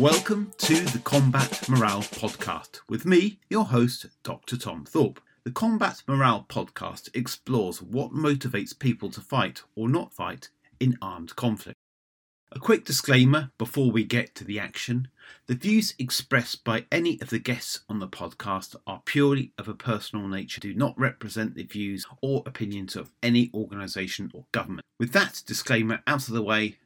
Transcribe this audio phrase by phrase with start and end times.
[0.00, 4.56] Welcome to the Combat Morale Podcast with me, your host, Dr.
[4.56, 5.20] Tom Thorpe.
[5.44, 10.48] The Combat Morale Podcast explores what motivates people to fight or not fight
[10.80, 11.76] in armed conflict.
[12.50, 15.08] A quick disclaimer before we get to the action
[15.48, 19.74] the views expressed by any of the guests on the podcast are purely of a
[19.74, 24.86] personal nature, do not represent the views or opinions of any organisation or government.
[24.98, 26.78] With that disclaimer out of the way,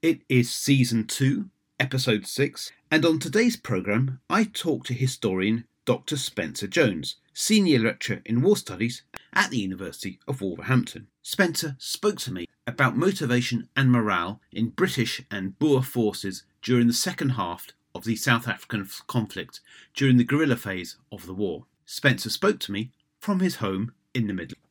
[0.00, 1.50] it is season 2,
[1.82, 6.16] episode 6, and on today's programme, I talk to historian Dr.
[6.16, 11.08] Spencer Jones, senior lecturer in war studies at the University of Wolverhampton.
[11.22, 16.92] Spencer spoke to me about motivation and morale in British and Boer forces during the
[16.92, 19.58] second half of the South African conflict
[19.92, 21.66] during the guerrilla phase of the war.
[21.84, 24.62] Spencer spoke to me from his home in the Midlands.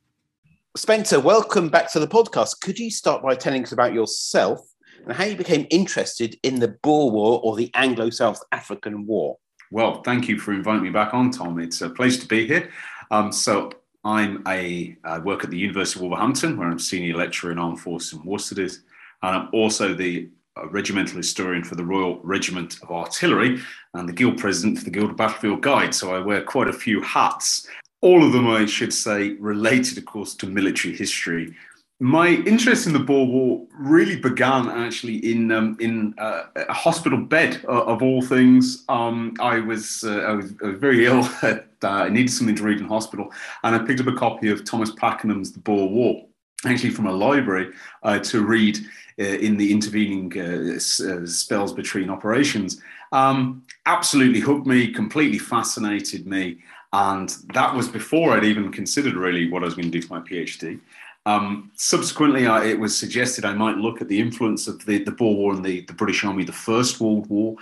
[0.77, 2.61] Spencer, welcome back to the podcast.
[2.61, 4.70] Could you start by telling us about yourself
[5.05, 9.37] and how you became interested in the Boer War or the Anglo South African War?
[9.71, 11.59] Well, thank you for inviting me back on, Tom.
[11.59, 12.69] It's a pleasure to be here.
[13.09, 13.71] Um, so,
[14.03, 17.79] I'm a I work at the University of Wolverhampton, where I'm senior lecturer in armed
[17.79, 18.83] forces and war studies,
[19.21, 23.61] and I'm also the uh, regimental historian for the Royal Regiment of Artillery
[23.93, 25.93] and the guild president for the Guild of Battlefield Guide.
[25.93, 27.67] So I wear quite a few hats.
[28.01, 31.55] All of them, I should say, related, of course, to military history,
[32.01, 37.19] my interest in the Boer War really began actually in um, in uh, a hospital
[37.19, 38.83] bed uh, of all things.
[38.89, 41.29] Um, I was uh, I was, very ill.
[41.83, 43.31] I needed something to read in hospital,
[43.63, 46.25] and I picked up a copy of Thomas Pakenham's The Boer War,
[46.65, 48.79] actually from a library uh, to read
[49.19, 52.81] uh, in the intervening uh, spells between operations.
[53.11, 56.63] Um, absolutely hooked me, completely fascinated me,
[56.93, 60.15] and that was before I'd even considered really what I was going to do for
[60.15, 60.79] my PhD.
[61.25, 65.11] Um, subsequently, I, it was suggested I might look at the influence of the, the
[65.11, 67.55] Boer War and the, the British Army, the First World War.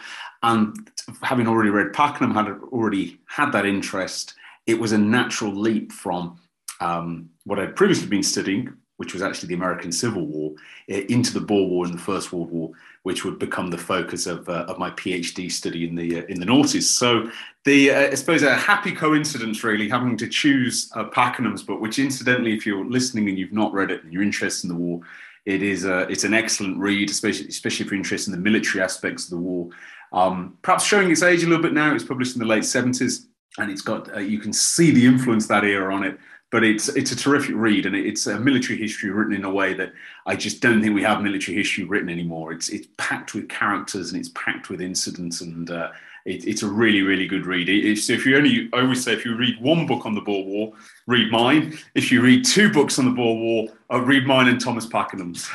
[0.44, 0.90] And
[1.22, 6.40] having already read Pakenham, had already had that interest, it was a natural leap from
[6.80, 10.54] um, what I'd previously been studying, which was actually the American Civil War,
[10.88, 12.72] into the Boer War and the First World War,
[13.04, 16.40] which would become the focus of, uh, of my PhD study in the uh, in
[16.40, 16.84] the noughties.
[16.84, 17.30] So
[17.66, 22.00] the uh, I suppose a happy coincidence really having to choose uh, Pakenham's book, which
[22.00, 25.02] incidentally, if you're listening and you've not read it and you're interested in the war,
[25.46, 28.84] it is a, it's an excellent read, especially especially if you're interested in the military
[28.84, 29.70] aspects of the war.
[30.12, 31.92] Um, perhaps showing its age a little bit now.
[31.92, 33.26] It was published in the late 70s,
[33.60, 36.18] and it's got uh, you can see the influence that era on it
[36.52, 39.74] but it's it's a terrific read, and it's a military history written in a way
[39.74, 39.94] that
[40.26, 42.52] I just don't think we have military history written anymore.
[42.52, 45.90] It's it's packed with characters and it's packed with incidents, and uh,
[46.26, 47.70] it, it's a really really good read.
[47.70, 50.22] It, so if you only, I always say, if you read one book on the
[50.22, 50.74] Boer War,
[51.06, 51.78] read mine.
[51.94, 55.50] If you read two books on the Boer War, uh, read mine and Thomas Pakenham's.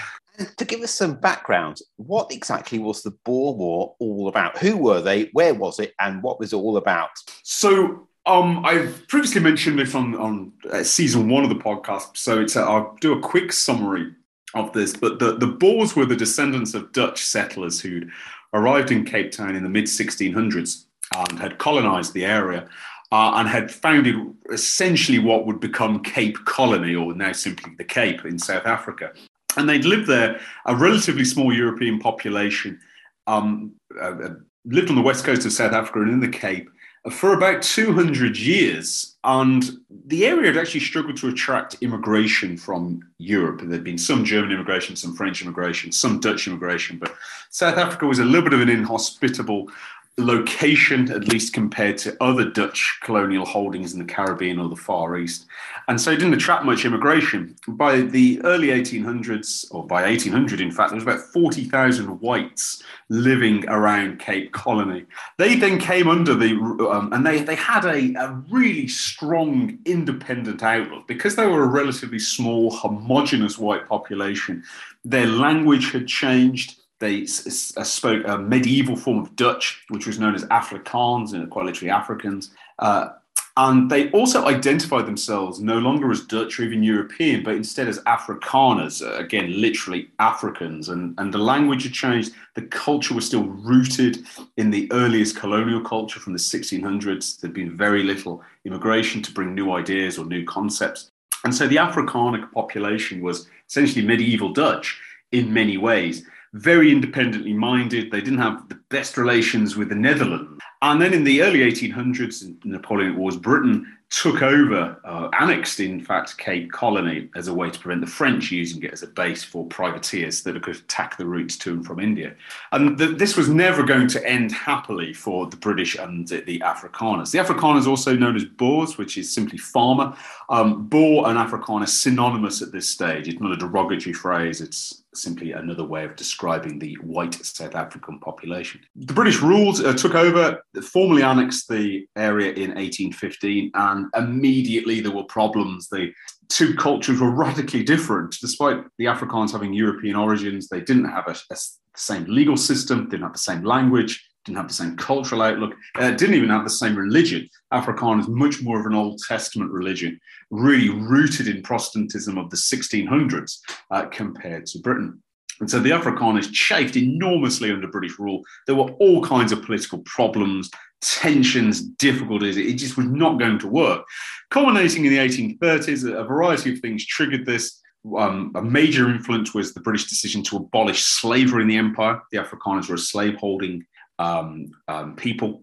[0.56, 4.59] To give us some background, what exactly was the Boer War all about?
[4.59, 5.31] Who were they?
[5.32, 5.94] Where was it?
[6.00, 7.11] And what was it all about?
[7.44, 12.41] So um, I've previously mentioned this on on uh, season one of the podcast, so
[12.41, 14.12] it's a, I'll do a quick summary
[14.55, 14.97] of this.
[14.97, 18.11] But the the Boers were the descendants of Dutch settlers who'd
[18.55, 22.69] arrived in Cape Town in the mid 1600s and had colonized the area.
[23.12, 24.17] Uh, and had founded
[24.51, 29.12] essentially what would become Cape Colony, or now simply the Cape in South Africa.
[29.56, 32.81] And they'd lived there, a relatively small European population,
[33.29, 36.69] um, uh, uh lived on the west coast of South Africa and in the Cape,
[37.10, 39.16] for about 200 years.
[39.25, 43.60] And the area had actually struggled to attract immigration from Europe.
[43.62, 47.14] There'd been some German immigration, some French immigration, some Dutch immigration, but
[47.50, 49.70] South Africa was a little bit of an inhospitable
[50.16, 55.19] location, at least compared to other Dutch colonial holdings in the Caribbean or the Far
[55.19, 55.47] East.
[55.88, 57.56] And so it didn't attract much immigration.
[57.66, 63.69] By the early 1800s, or by 1800, in fact, there was about 40,000 whites living
[63.69, 65.04] around Cape Colony.
[65.36, 66.52] They then came under the,
[66.91, 71.69] um, and they, they had a, a really strong independent outlook because they were a
[71.69, 74.62] relatively small, homogenous white population.
[75.05, 80.45] Their language had changed they spoke a medieval form of Dutch, which was known as
[80.47, 82.51] Afrikaans, and quite literally Africans.
[82.79, 83.11] Uh,
[83.59, 88.01] and they also identified themselves no longer as Dutch or even European, but instead as
[88.01, 90.89] Afrikaners, uh, again, literally Africans.
[90.89, 92.33] And, and the language had changed.
[92.55, 94.25] The culture was still rooted
[94.56, 97.39] in the earliest colonial culture from the 1600s.
[97.39, 101.11] There'd been very little immigration to bring new ideas or new concepts.
[101.45, 104.99] And so the Afrikaner population was essentially medieval Dutch
[105.33, 106.25] in many ways
[106.55, 108.11] very independently minded.
[108.11, 110.62] They didn't have the best relations with the Netherlands.
[110.83, 115.81] And then in the early 1800s, in the Napoleonic Wars, Britain took over, uh, annexed,
[115.81, 119.09] in fact, Cape Colony as a way to prevent the French using it as a
[119.09, 122.35] base for privateers that could attack the routes to and from India.
[122.71, 126.61] And the, this was never going to end happily for the British and the, the
[126.61, 127.33] Afrikaners.
[127.33, 130.15] The Afrikaners, also known as Boers, which is simply farmer.
[130.49, 133.27] Um, Boer and Afrikaner synonymous at this stage.
[133.27, 134.61] It's not a derogatory phrase.
[134.61, 138.81] It's simply another way of describing the white South African population.
[138.96, 145.12] The British rules uh, took over, formally annexed the area in 1815, and immediately there
[145.12, 145.88] were problems.
[145.88, 146.12] The
[146.49, 148.37] two cultures were radically different.
[148.40, 151.56] Despite the Afrikaans having European origins, they didn't have a, a
[151.96, 156.10] same legal system, didn't have the same language, didn't have the same cultural outlook, uh,
[156.10, 157.49] didn't even have the same religion.
[157.75, 162.56] Afrikaans is much more of an Old Testament religion, really rooted in Protestantism of the
[162.56, 163.59] 1600s
[163.91, 165.23] uh, compared to Britain.
[165.61, 168.43] And so the Afrikaners chafed enormously under British rule.
[168.67, 172.56] There were all kinds of political problems, tensions, difficulties.
[172.56, 174.05] It just was not going to work.
[174.50, 177.81] Culminating in the 1830s, a variety of things triggered this.
[178.19, 182.20] Um, a major influence was the British decision to abolish slavery in the empire.
[182.32, 183.87] The Afrikaners were a slaveholding
[184.19, 185.62] um, um, people,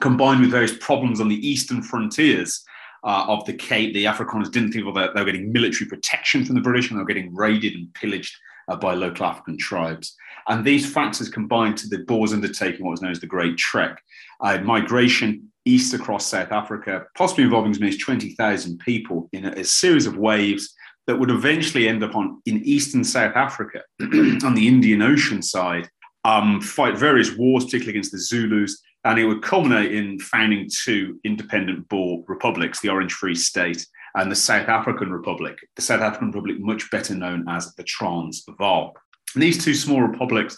[0.00, 2.64] combined with various problems on the eastern frontiers
[3.04, 3.94] uh, of the Cape.
[3.94, 7.02] The Afrikaners didn't think that they were getting military protection from the British and they
[7.02, 8.34] were getting raided and pillaged
[8.68, 10.16] uh, by local African tribes.
[10.48, 14.02] And these factors combined to the Boers undertaking what was known as the Great Trek,
[14.40, 19.52] uh, migration east across South Africa, possibly involving as many as 20,000 people in a,
[19.52, 20.74] a, series of waves
[21.06, 25.88] that would eventually end up on in eastern South Africa on the Indian Ocean side
[26.24, 31.20] um, fight various wars, particularly against the Zulus, and it would culminate in founding two
[31.24, 36.28] independent Boer republics, the Orange Free State and the South African Republic, the South African
[36.28, 38.96] Republic, much better known as the Transvaal.
[39.34, 40.56] And these two small republics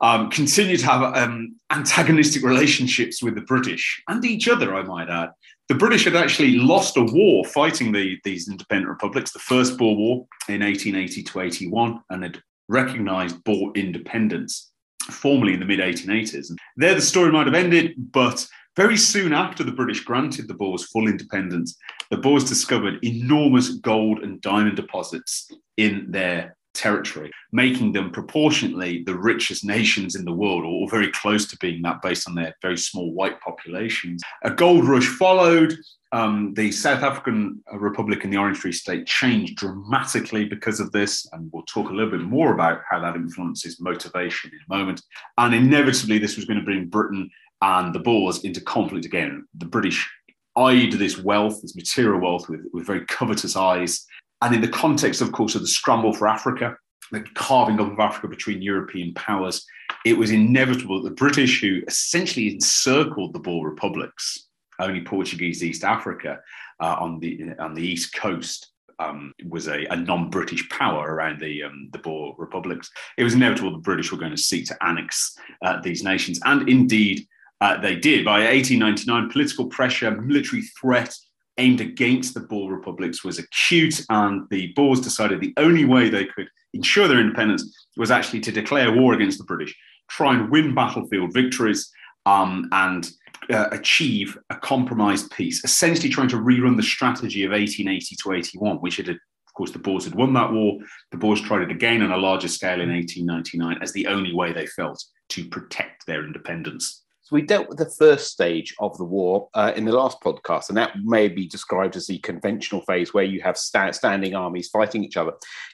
[0.00, 5.08] um, continue to have um, antagonistic relationships with the British and each other, I might
[5.08, 5.30] add.
[5.68, 9.96] The British had actually lost a war fighting the, these independent republics, the First Boer
[9.96, 14.70] War in 1880 to 81, and had recognized Boer independence
[15.10, 16.50] formally in the mid 1880s.
[16.50, 18.46] And there the story might have ended, but
[18.76, 21.76] very soon after the British granted the Boers full independence,
[22.10, 29.14] the Boers discovered enormous gold and diamond deposits in their territory, making them proportionately the
[29.14, 32.78] richest nations in the world, or very close to being that based on their very
[32.78, 34.22] small white populations.
[34.44, 35.74] A gold rush followed.
[36.12, 41.28] Um, the South African Republic and the Orange Free State changed dramatically because of this,
[41.32, 45.02] and we'll talk a little bit more about how that influences motivation in a moment.
[45.36, 47.28] And inevitably, this was going to bring Britain
[47.60, 49.46] and the Boers into conflict again.
[49.58, 50.08] The British
[50.56, 54.06] eyed this wealth, this material wealth, with, with very covetous eyes.
[54.42, 56.76] And in the context, of course, of the scramble for Africa,
[57.10, 59.66] the carving up of Africa between European powers,
[60.04, 64.46] it was inevitable that the British, who essentially encircled the Boer republics,
[64.78, 66.38] only Portuguese East Africa
[66.80, 71.64] uh, on the on the east coast um, was a, a, non-British power around the
[71.64, 72.90] um, the Boer republics.
[73.16, 76.68] It was inevitable the British were going to seek to annex uh, these nations, and
[76.68, 77.26] indeed
[77.60, 78.24] uh, they did.
[78.24, 81.14] By 1899, political pressure, military threat
[81.58, 86.24] aimed against the Boer republics was acute, and the Boers decided the only way they
[86.24, 89.76] could ensure their independence was actually to declare war against the British,
[90.08, 91.90] try and win battlefield victories,
[92.26, 93.10] um, and
[93.50, 98.76] uh, achieve a compromised peace, essentially trying to rerun the strategy of 1880 to 81,
[98.78, 99.18] which had, of
[99.54, 100.78] course, the Boers had won that war.
[101.10, 104.52] The Boers tried it again on a larger scale in 1899 as the only way
[104.52, 107.04] they felt to protect their independence.
[107.28, 110.70] So we dealt with the first stage of the war uh, in the last podcast,
[110.70, 114.70] and that may be described as the conventional phase where you have sta- standing armies
[114.70, 115.32] fighting each other.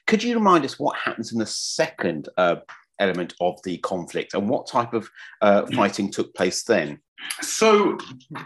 [0.08, 2.56] Could you remind us what happens in the second uh,
[2.98, 5.08] element of the conflict and what type of
[5.42, 6.98] uh, fighting took place then?
[7.40, 7.98] So,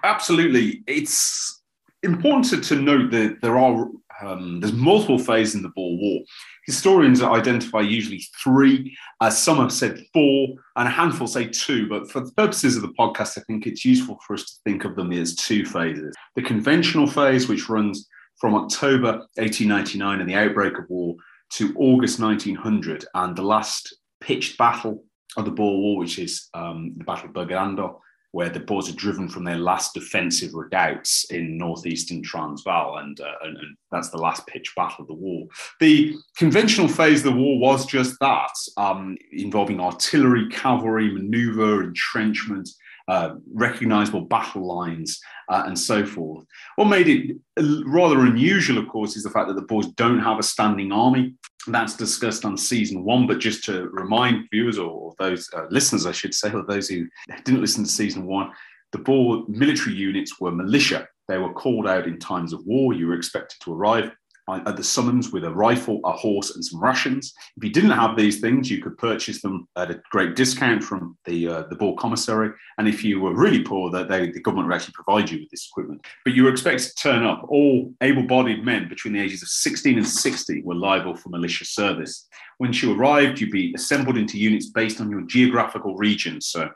[0.05, 1.62] absolutely, it's
[2.03, 3.88] important to, to note that there are
[4.21, 6.21] um, there's multiple phases in the Boer War.
[6.67, 8.97] Historians identify usually three.
[9.21, 11.89] Uh, some have said four, and a handful say two.
[11.89, 14.85] But for the purposes of the podcast, I think it's useful for us to think
[14.85, 16.15] of them as two phases.
[16.37, 18.09] The conventional phase, which runs
[18.39, 21.17] from October 1899 and the outbreak of war
[21.55, 25.05] to August 1900, and the last pitched battle
[25.37, 28.01] of the Boer War, which is um, the Battle of Bergendal,
[28.33, 33.33] where the Boers are driven from their last defensive redoubts in northeastern Transvaal, and, uh,
[33.43, 35.47] and, and, that's the last pitch battle of the war.
[35.81, 42.69] The conventional phase of the war was just that, um, involving artillery, cavalry, maneuver, entrenchment,
[43.09, 46.45] uh, recognizable battle lines, uh, and so forth.
[46.77, 47.37] What made it
[47.87, 51.35] rather unusual, of course, is the fact that the Boers don't have a standing army.
[51.67, 56.12] That's discussed on season one, but just to remind viewers or those uh, listeners, I
[56.12, 57.07] should say, or those who
[57.45, 58.53] didn't listen to season one,
[58.93, 61.09] the Boer military units were militia.
[61.29, 62.95] They were called out in times of war.
[62.95, 64.11] You were expected to arrive
[64.49, 67.35] at the summons with a rifle, a horse, and some rations.
[67.57, 71.17] If you didn't have these things, you could purchase them at a great discount from
[71.25, 72.50] the uh, the Boer commissary.
[72.78, 75.50] And if you were really poor, that they, the government would actually provide you with
[75.50, 76.05] this equipment.
[76.25, 77.45] But you were expected to turn up.
[77.49, 82.26] All able-bodied men between the ages of 16 and 60 were liable for militia service.
[82.59, 86.40] Once you arrived, you'd be assembled into units based on your geographical region.
[86.40, 86.71] So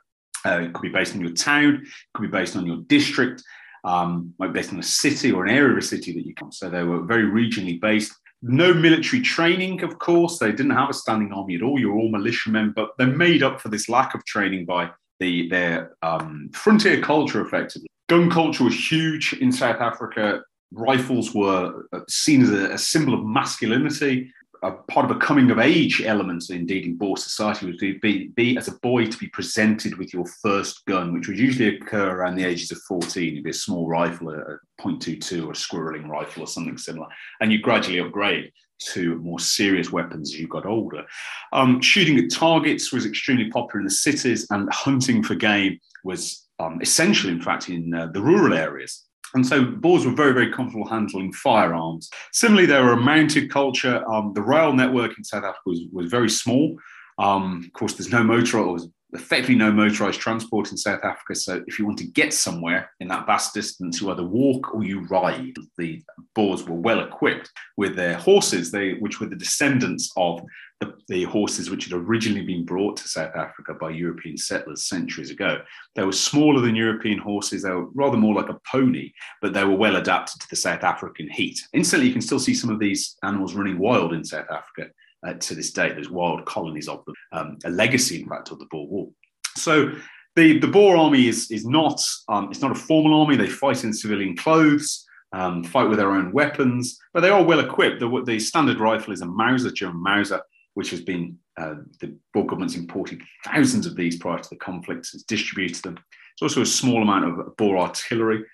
[0.45, 3.43] uh, it could be based on your town, it could be based on your district,
[3.85, 6.53] um, like based on a city or an area of a city that you come.
[6.53, 8.13] So they were very regionally based.
[8.43, 10.39] No military training, of course.
[10.39, 11.79] They didn't have a standing army at all.
[11.79, 15.49] You were all militiamen, but they made up for this lack of training by the,
[15.49, 17.89] their um, frontier culture, effectively.
[18.09, 20.43] Gun culture was huge in South Africa.
[20.73, 25.51] Rifles were uh, seen as a, a symbol of masculinity a part of a coming
[25.51, 29.27] of age element, indeed, in Boer society would be, be, as a boy to be
[29.29, 33.33] presented with your first gun, which would usually occur around the ages of 14.
[33.33, 37.07] It'd be a small rifle, a, .22 or a squirreling rifle or something similar.
[37.41, 38.53] And you gradually upgrade
[38.93, 41.05] to more serious weapons as you got older.
[41.53, 46.47] Um, shooting at targets was extremely popular in the cities, and hunting for game was
[46.59, 49.07] um, essential, in fact, in uh, the rural areas.
[49.35, 52.11] And so Boers were very, very comfortable handling firearms.
[52.33, 54.05] Similarly, there were a mounted culture.
[54.11, 56.77] Um, the rail network in South Africa was, was very small.
[57.19, 58.79] Um, of course, there's no motor, or
[59.13, 61.35] effectively no motorized transport in South Africa.
[61.35, 64.83] So if you want to get somewhere in that vast distance, you either walk or
[64.83, 65.55] you ride.
[65.77, 66.03] The
[66.35, 70.43] Boers were well equipped with their horses, they, which were the descendants of
[70.83, 75.31] the, the, horses which had originally been brought to South Africa by European settlers centuries
[75.31, 75.61] ago.
[75.95, 77.63] They were smaller than European horses.
[77.63, 80.83] They were rather more like a pony, but they were well adapted to the South
[80.83, 81.61] African heat.
[81.73, 84.91] Instantly, you can still see some of these animals running wild in South Africa
[85.25, 85.91] uh, to this day.
[85.91, 89.09] There's wild colonies of them, um, a legacy, in fact, of the Boer War.
[89.57, 89.93] So
[90.35, 93.37] the, the Boer army is, is not um, it's not a formal army.
[93.37, 97.61] They fight in civilian clothes, um, fight with their own weapons, but they are well
[97.61, 98.01] equipped.
[98.01, 100.43] The, the standard rifle is a Mauser, German Mauser,
[100.75, 105.11] which has been uh, the Boer government's imported thousands of these prior to the conflict,
[105.13, 105.99] has distributed them.
[106.41, 108.45] There's also a small amount of Boer artillery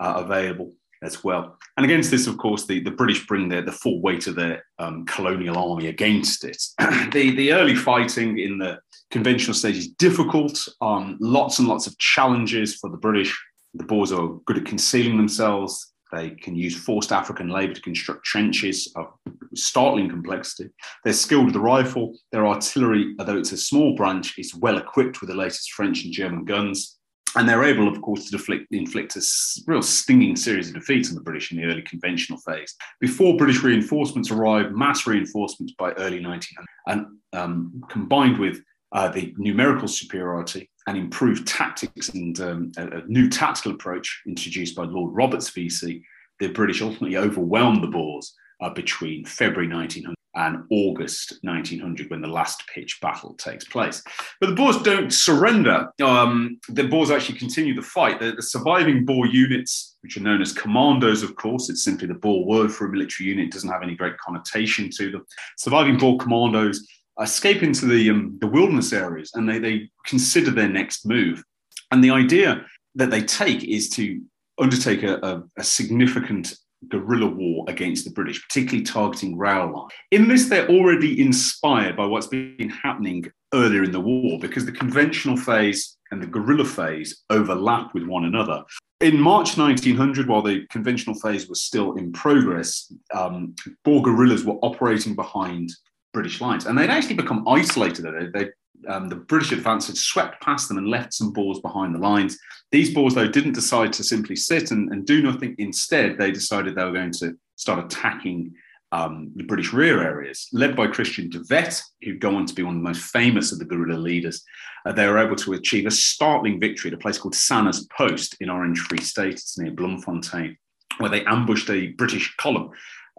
[0.00, 1.56] uh, available as well.
[1.76, 4.64] And against this, of course, the, the British bring their, the full weight of their
[4.78, 6.60] um, colonial army against it.
[7.12, 8.80] the, the early fighting in the
[9.10, 13.38] conventional stage is difficult, um, lots and lots of challenges for the British.
[13.74, 15.92] The Boers are good at concealing themselves.
[16.12, 19.06] They can use forced African labor to construct trenches of
[19.54, 20.70] startling complexity.
[21.04, 22.16] They're skilled with the rifle.
[22.32, 26.12] Their artillery, although it's a small branch, is well equipped with the latest French and
[26.12, 26.98] German guns.
[27.36, 29.22] And they're able, of course, to inflict a
[29.66, 32.74] real stinging series of defeats on the British in the early conventional phase.
[33.00, 38.62] Before British reinforcements arrived, mass reinforcements by early 1900, and um, combined with
[38.92, 44.74] uh, the numerical superiority and improved tactics and um, a, a, new tactical approach introduced
[44.74, 46.02] by Lord Roberts VC,
[46.40, 52.28] the British ultimately overwhelmed the Boers uh, between February 1900 and August 1900 when the
[52.28, 54.02] last pitch battle takes place.
[54.40, 55.90] But the Boers don't surrender.
[56.02, 58.18] Um, the Boers actually continue the fight.
[58.18, 62.14] The, the, surviving Boer units, which are known as commandos, of course, it's simply the
[62.14, 65.26] Boer word for a military unit, it doesn't have any great connotation to them.
[65.58, 66.86] Surviving Boer commandos
[67.20, 71.42] escape into the, um, the wilderness areas and they, they consider their next move.
[71.90, 74.20] And the idea that they take is to
[74.58, 76.54] undertake a, a, a significant
[76.88, 79.88] guerrilla war against the British, particularly targeting rail line.
[80.10, 84.72] In this, they're already inspired by what's been happening earlier in the war because the
[84.72, 88.62] conventional phase and the guerrilla phase overlap with one another.
[89.00, 94.58] In March 1900, while the conventional phase was still in progress, um, Boer guerrillas were
[94.62, 95.70] operating behind
[96.18, 98.04] British lines, and they'd actually become isolated.
[98.04, 98.50] They, they
[98.92, 102.36] um, the British advance had swept past them and left some Boers behind the lines.
[102.72, 105.54] These Boers, though, didn't decide to simply sit and, and do nothing.
[105.58, 108.52] Instead, they decided they were going to start attacking
[108.90, 112.64] um, the British rear areas, led by Christian de Wet, who'd go on to be
[112.64, 114.42] one of the most famous of the guerrilla leaders.
[114.84, 118.36] Uh, they were able to achieve a startling victory at a place called Sanna's Post
[118.40, 119.34] in Orange Free State.
[119.34, 120.56] It's near Bloemfontein,
[120.98, 122.70] where they ambushed a British column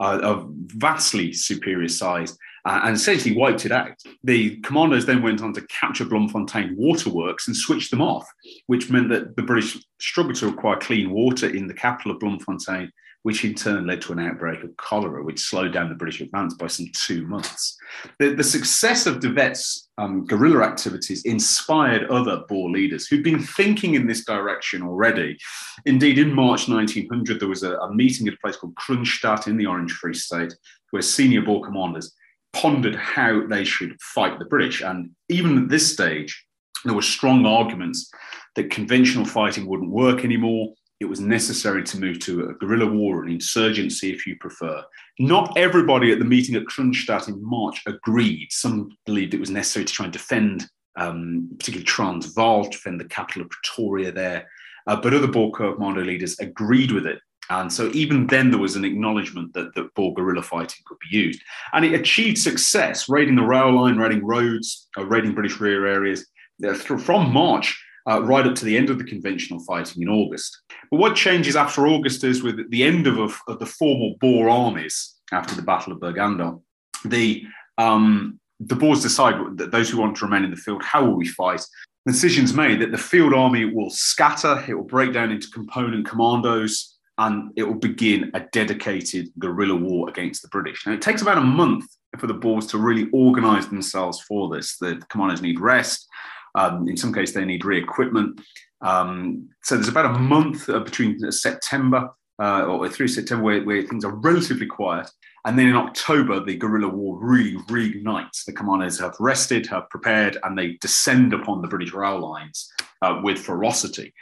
[0.01, 0.49] uh, of
[0.87, 2.37] vastly superior size
[2.69, 3.93] uh, and essentially wiped it out.
[4.23, 8.31] The commandos then went on to capture Bloemfontein waterworks and switch them off,
[8.67, 12.91] which meant that the British struggled to acquire clean water in the capital of Bloemfontein,
[13.23, 16.53] which in turn led to an outbreak of cholera, which slowed down the British advance
[16.53, 17.75] by some two months.
[18.19, 23.41] The, the success of De Wet's um, guerrilla activities inspired other Boer leaders who'd been
[23.41, 25.39] thinking in this direction already.
[25.87, 29.57] Indeed, in March 1900, there was a, a meeting at a place called Kroonstad in
[29.57, 30.53] the Orange Free State,
[30.91, 32.13] where senior Boer commanders
[32.53, 34.81] pondered how they should fight the British.
[34.81, 36.45] And even at this stage,
[36.85, 38.09] there were strong arguments
[38.55, 40.73] that conventional fighting wouldn't work anymore.
[40.99, 44.83] It was necessary to move to a guerrilla war, an insurgency, if you prefer.
[45.17, 48.47] Not everybody at the meeting at Kroonstad in March agreed.
[48.51, 53.43] Some believed it was necessary to try and defend, um, particularly Transvaal, defend the capital
[53.43, 54.49] of Pretoria there.
[54.87, 57.19] Uh, but other Boer commando leaders agreed with it.
[57.49, 61.17] And so even then, there was an acknowledgement that, that Boer guerrilla fighting could be
[61.17, 61.41] used.
[61.73, 66.27] And it achieved success, raiding the rail line, raiding roads, uh, raiding British rear areas.
[66.65, 70.59] Uh, from March uh, right up to the end of the conventional fighting in August.
[70.91, 74.49] But what changes after August is with the end of, of, of the formal Boer
[74.49, 76.61] armies after the Battle of Bergendal,
[77.05, 77.43] the,
[77.77, 81.15] um, the Boers decide that those who want to remain in the field, how will
[81.15, 81.61] we fight?
[82.05, 86.98] Decision's made that the field army will scatter, it will break down into component commandos,
[87.19, 90.87] and it will begin a dedicated guerrilla war against the British.
[90.87, 91.85] Now, it takes about a month
[92.17, 94.77] for the Boers to really organize themselves for this.
[94.77, 96.07] The commanders need rest.
[96.55, 98.39] Um, in some cases, they need re-equipment.
[98.81, 102.09] Um, so there's about a month uh, between September
[102.41, 105.11] uh, or through September where, where, things are relatively quiet.
[105.45, 108.45] And then in October, the guerrilla war really reignites.
[108.45, 112.71] The commanders have rested, have prepared, and they descend upon the British rail lines
[113.01, 114.13] uh, with ferocity.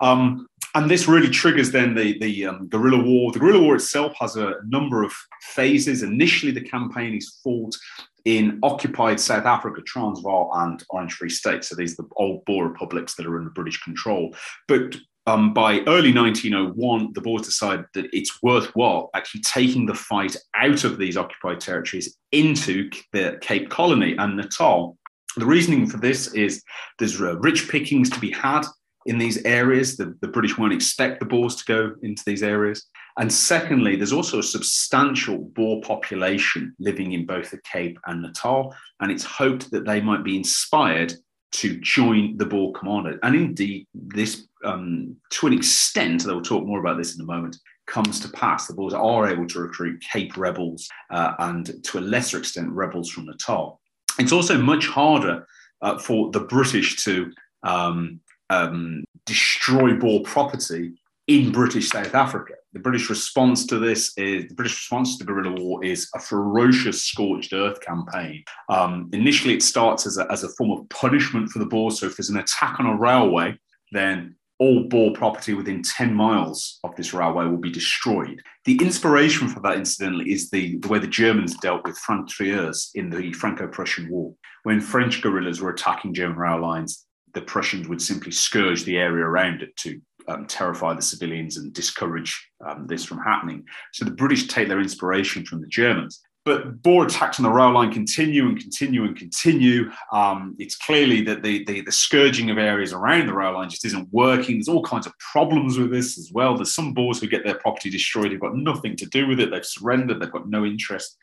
[0.00, 3.30] Um, and this really triggers then the, the um, guerrilla war.
[3.30, 6.02] The guerrilla war itself has a number of phases.
[6.02, 7.76] Initially, the campaign is fought
[8.24, 11.62] in occupied South Africa, Transvaal, and Orange Free State.
[11.62, 14.34] So these are the old Boer republics that are under British control.
[14.66, 20.36] But um, by early 1901, the Boers decided that it's worthwhile actually taking the fight
[20.56, 24.98] out of these occupied territories into the Cape Colony and Natal.
[25.36, 26.62] The reasoning for this is
[26.98, 28.64] there's uh, rich pickings to be had
[29.06, 29.96] in these areas.
[29.96, 32.86] The, the British won't expect the Boers to go into these areas.
[33.18, 38.74] And secondly, there's also a substantial Boer population living in both the Cape and Natal.
[39.00, 41.14] And it's hoped that they might be inspired
[41.52, 43.16] to join the Boer Commando.
[43.22, 47.26] And indeed, this, um, to an extent, though we'll talk more about this in a
[47.26, 47.56] moment,
[47.86, 48.66] comes to pass.
[48.66, 53.10] The Boers are able to recruit Cape rebels uh, and to a lesser extent, rebels
[53.10, 53.80] from Natal.
[54.18, 55.46] It's also much harder
[55.82, 57.30] uh, for the British to
[57.62, 60.92] um, um, destroy Boer property
[61.26, 62.54] in British South Africa.
[62.74, 66.20] The British response to this is the British response to the guerrilla war is a
[66.20, 68.44] ferocious scorched earth campaign.
[68.68, 72.00] Um, initially, it starts as a, as a form of punishment for the Boers.
[72.00, 73.58] So, if there's an attack on a railway,
[73.92, 78.40] then all Boer property within 10 miles of this railway will be destroyed.
[78.66, 83.10] The inspiration for that, incidentally, is the, the way the Germans dealt with francs-tireurs in
[83.10, 84.32] the Franco Prussian War.
[84.62, 87.03] When French guerrillas were attacking German rail lines,
[87.34, 91.72] the Prussians would simply scourge the area around it to um, terrify the civilians and
[91.72, 93.64] discourage um, this from happening.
[93.92, 96.22] So the British take their inspiration from the Germans.
[96.44, 99.90] But Boer attacks on the rail line continue and continue and continue.
[100.12, 103.86] Um, it's clearly that the, the, the, scourging of areas around the rail line just
[103.86, 104.56] isn't working.
[104.56, 106.54] There's all kinds of problems with this as well.
[106.54, 109.50] There's some Boers who get their property destroyed who've got nothing to do with it.
[109.50, 110.20] They've surrendered.
[110.20, 111.16] They've got no interest,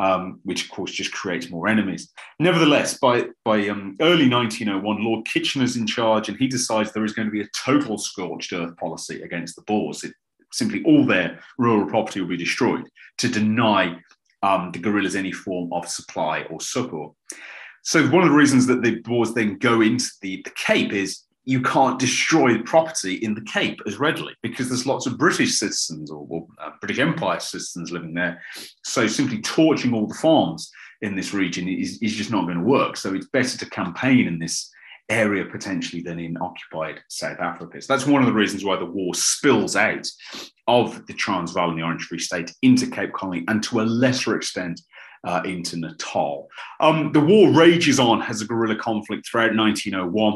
[0.00, 2.12] um, which of course just creates more enemies.
[2.40, 7.12] Nevertheless, by, by um, early 1901, Lord Kitchener's in charge and he decides there is
[7.12, 10.02] going to be a total scorched earth policy against the Boers.
[10.02, 10.12] It,
[10.52, 13.96] simply all their rural property will be destroyed to deny
[14.46, 17.08] um, the guerrillas any form of supply or succor.
[17.82, 21.22] So one of the reasons that the Boers then go into the, the Cape is
[21.44, 26.10] you can't destroy property in the Cape as readily because there's lots of British citizens
[26.10, 28.42] or, or uh, British Empire citizens living there.
[28.82, 30.70] So simply torching all the farms
[31.02, 32.96] in this region is, is just not going to work.
[32.96, 34.70] So it's better to campaign in this
[35.08, 37.80] area potentially than in occupied South Africa.
[37.80, 40.06] So that's one of the reasons why the war spills out
[40.66, 44.36] of the Transvaal and the Orange Free State into Cape Colony and to a lesser
[44.36, 44.80] extent
[45.24, 46.48] uh, into Natal.
[46.80, 50.32] Um, the war rages on as a guerrilla conflict throughout 1901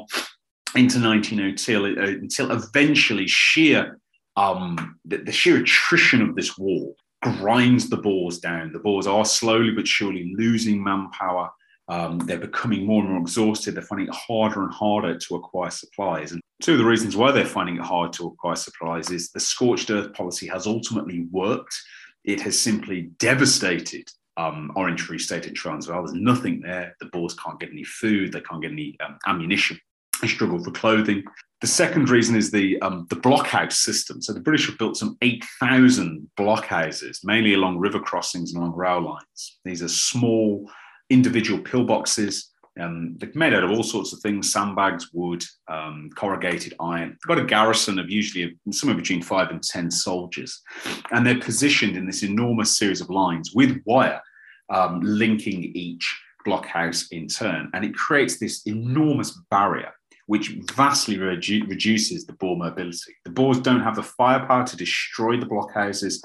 [0.76, 3.98] into 1902 uh, until eventually sheer
[4.36, 8.72] um, the, the sheer attrition of this war grinds the Boers down.
[8.72, 11.50] The Boers are slowly but surely losing manpower.
[11.90, 13.74] Um, they're becoming more and more exhausted.
[13.74, 16.30] They're finding it harder and harder to acquire supplies.
[16.30, 19.40] And two of the reasons why they're finding it hard to acquire supplies is the
[19.40, 21.76] scorched earth policy has ultimately worked.
[22.24, 26.04] It has simply devastated um, Orange Free State and Transvaal.
[26.04, 26.94] There's nothing there.
[27.00, 28.32] The Boers can't get any food.
[28.32, 29.80] They can't get any um, ammunition.
[30.22, 31.24] They struggle for clothing.
[31.60, 34.22] The second reason is the um, the blockhouse system.
[34.22, 39.02] So the British have built some 8,000 blockhouses, mainly along river crossings and along rail
[39.02, 39.58] lines.
[39.64, 40.70] These are small
[41.10, 42.44] individual pillboxes.
[42.80, 47.10] Um, they're made out of all sorts of things sandbags, wood, um, corrugated iron.
[47.10, 50.62] They've got a garrison of usually somewhere between five and 10 soldiers.
[51.10, 54.20] And they're positioned in this enormous series of lines with wire
[54.70, 57.70] um, linking each blockhouse in turn.
[57.74, 59.92] And it creates this enormous barrier
[60.30, 63.16] which vastly redu- reduces the Boer mobility.
[63.24, 66.22] The Boers don't have the firepower to destroy the blockhouses.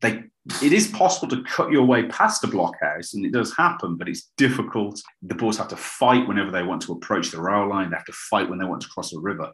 [0.00, 0.24] They,
[0.62, 4.08] it is possible to cut your way past a blockhouse, and it does happen, but
[4.08, 5.00] it's difficult.
[5.22, 7.90] The Boers have to fight whenever they want to approach the rail line.
[7.90, 9.52] They have to fight when they want to cross a river,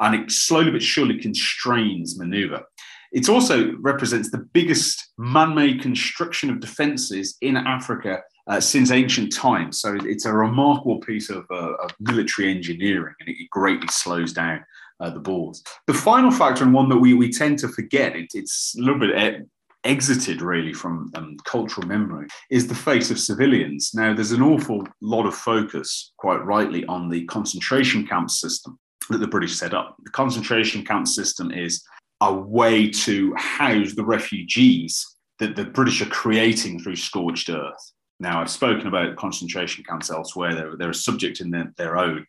[0.00, 2.62] and it slowly but surely constrains manoeuvre.
[3.12, 9.80] It also represents the biggest man-made construction of defences in Africa uh, since ancient times.
[9.80, 14.64] So it's a remarkable piece of, uh, of military engineering, and it greatly slows down
[15.00, 15.62] uh, the Boers.
[15.86, 18.98] The final factor, and one that we, we tend to forget, it, it's a little
[18.98, 19.10] bit
[19.86, 23.92] exited really from um, cultural memory, is the fate of civilians.
[23.94, 28.78] Now, there's an awful lot of focus, quite rightly, on the concentration camp system
[29.10, 29.96] that the British set up.
[30.04, 31.82] The concentration camp system is
[32.20, 35.04] a way to house the refugees
[35.38, 37.92] that the British are creating through scorched earth.
[38.18, 40.54] Now, I've spoken about concentration camps elsewhere.
[40.54, 42.26] They're, they're a subject in their, their own.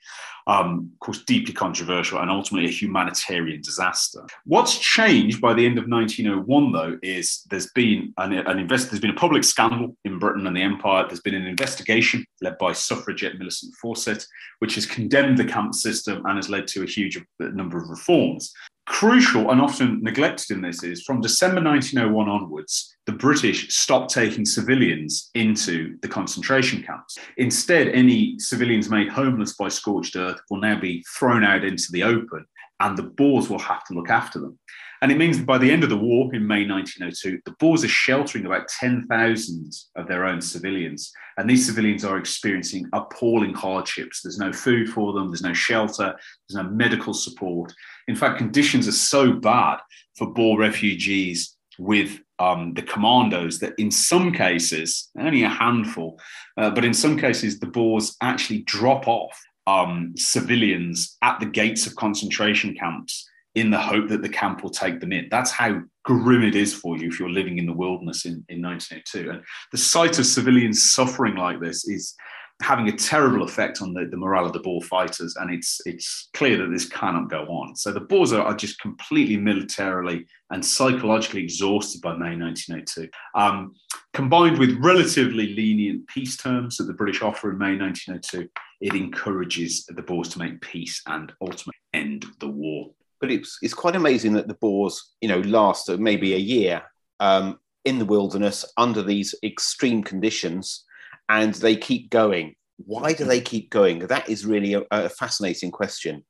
[0.47, 4.25] Um, of course, deeply controversial and ultimately a humanitarian disaster.
[4.45, 9.01] What's changed by the end of 1901, though, is there's been an, an invest, there's
[9.01, 11.05] been a public scandal in Britain and the Empire.
[11.05, 14.25] There's been an investigation led by suffragette Millicent Fawcett,
[14.59, 18.53] which has condemned the camp system and has led to a huge number of reforms.
[18.87, 24.45] Crucial and often neglected in this is from December 1901 onwards, the British stopped taking
[24.45, 27.17] civilians into the concentration camps.
[27.35, 32.03] Instead, any civilians made homeless by scorched earth will now be thrown out into the
[32.03, 32.45] open,
[32.79, 34.57] and the Boers will have to look after them.
[35.01, 37.83] And it means that by the end of the war in May 1902, the Boers
[37.83, 41.11] are sheltering about 10,000 of their own civilians.
[41.37, 44.21] And these civilians are experiencing appalling hardships.
[44.21, 46.15] There's no food for them, there's no shelter,
[46.49, 47.73] there's no medical support.
[48.07, 49.77] In fact, conditions are so bad
[50.17, 56.19] for Boer refugees with um, the commandos that in some cases, only a handful,
[56.57, 61.85] uh, but in some cases, the Boers actually drop off um, civilians at the gates
[61.85, 65.27] of concentration camps in the hope that the camp will take them in.
[65.29, 68.61] That's how grim it is for you if you're living in the wilderness in, in
[68.61, 69.29] 1902.
[69.29, 72.15] And the sight of civilians suffering like this is
[72.61, 75.35] having a terrible effect on the, the morale of the Boer fighters.
[75.35, 77.75] And it's it's clear that this cannot go on.
[77.75, 83.09] So the Boers are, are just completely militarily and psychologically exhausted by May 1902.
[83.35, 83.73] Um,
[84.13, 88.49] combined with relatively lenient peace terms that the British offer in May 1902,
[88.81, 92.91] it encourages the Boers to make peace and ultimately end the war.
[93.19, 96.83] But it's, it's quite amazing that the Boers, you know, last maybe a year
[97.19, 100.85] um, in the wilderness under these extreme conditions
[101.29, 102.55] and they keep going.
[102.85, 103.99] Why do they keep going?
[103.99, 106.23] That is really a, a fascinating question.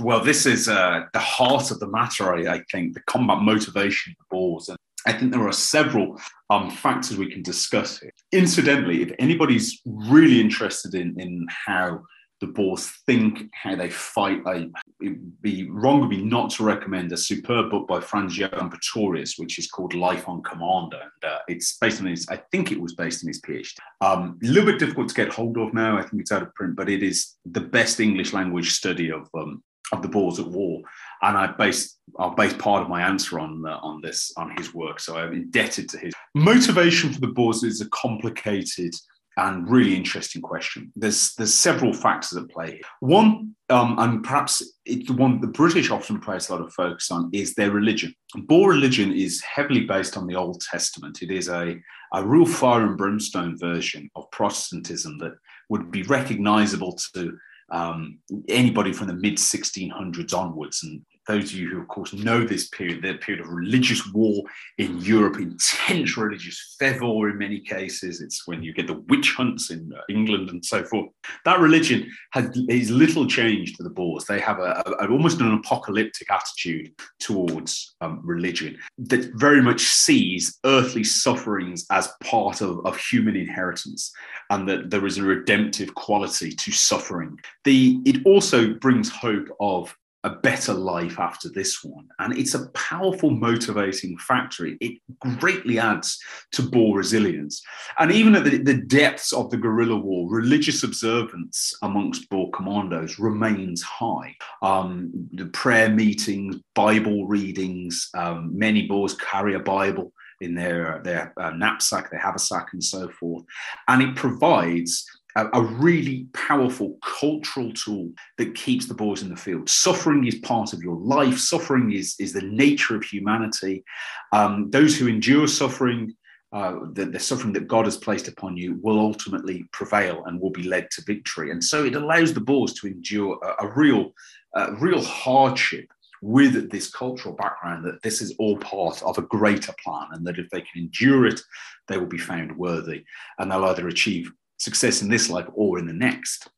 [0.00, 4.12] Well, this is uh, the heart of the matter, I, I, think, the combat motivation
[4.12, 4.68] of the Boers.
[4.68, 8.12] And I think there are several um, factors we can discuss here.
[8.32, 12.02] Incidentally, if anybody's really interested in, in how
[12.40, 14.42] the Boers think, how they fight.
[14.46, 14.68] I,
[15.02, 19.58] it'd be wrong of me not to recommend a superb book by Fransjohan Pretorius, which
[19.58, 21.00] is called Life on Commando.
[21.00, 23.74] And uh, it's based on his, I think it was based on his PhD.
[24.00, 25.98] Um, a little bit difficult to get hold of now.
[25.98, 29.28] I think it's out of print, but it is the best English language study of
[29.34, 30.82] um, of the Boers at war.
[31.22, 34.74] And I based I'll base part of my answer on uh, on this on his
[34.74, 35.00] work.
[35.00, 38.94] So I'm indebted to his motivation for the Boers is a complicated
[39.38, 40.92] and really interesting question.
[40.96, 42.72] There's there's several factors at play.
[42.72, 42.80] Here.
[43.00, 47.10] One, um, and perhaps it's the one the British often place a lot of focus
[47.10, 48.14] on, is their religion.
[48.34, 51.22] Boer religion is heavily based on the Old Testament.
[51.22, 51.76] It is a,
[52.12, 55.34] a real fire and brimstone version of Protestantism that
[55.68, 57.38] would be recognizable to
[57.70, 60.82] um, anybody from the mid 1600s onwards.
[60.82, 64.42] And those of you who, of course, know this period, the period of religious war
[64.78, 68.22] in Europe, intense religious fervor in many cases.
[68.22, 71.10] It's when you get the witch hunts in uh, England and so forth.
[71.44, 74.24] That religion has is little changed to the Boers.
[74.24, 80.58] They have a, a, almost an apocalyptic attitude towards um, religion that very much sees
[80.64, 84.10] earthly sufferings as part of, of human inheritance,
[84.50, 87.38] and that there is a redemptive quality to suffering.
[87.64, 92.08] The it also brings hope of a better life after this one.
[92.18, 94.68] And it's a powerful motivating factor.
[94.80, 94.98] It
[95.38, 96.18] greatly adds
[96.52, 97.62] to Boer resilience.
[97.98, 103.18] And even at the, the, depths of the guerrilla war, religious observance amongst Boer commandos
[103.18, 104.34] remains high.
[104.60, 111.32] Um, the prayer meetings, Bible readings, um, many Boers carry a Bible in their, their
[111.36, 113.44] uh, knapsack, their haversack, and so forth.
[113.88, 115.04] And it provides
[115.38, 119.68] a, a, really powerful cultural tool that keeps the boys in the field.
[119.68, 121.38] Suffering is part of your life.
[121.38, 123.84] Suffering is, is the nature of humanity.
[124.32, 126.14] Um, those who endure suffering
[126.50, 130.50] uh, the, the, suffering that God has placed upon you will ultimately prevail and will
[130.50, 131.50] be led to victory.
[131.50, 134.14] And so it allows the Boers to endure a, a real,
[134.54, 139.74] a real hardship with this cultural background that this is all part of a greater
[139.84, 141.38] plan and that if they can endure it,
[141.86, 143.04] they will be found worthy
[143.38, 146.48] and they'll either achieve success in this life or in the next.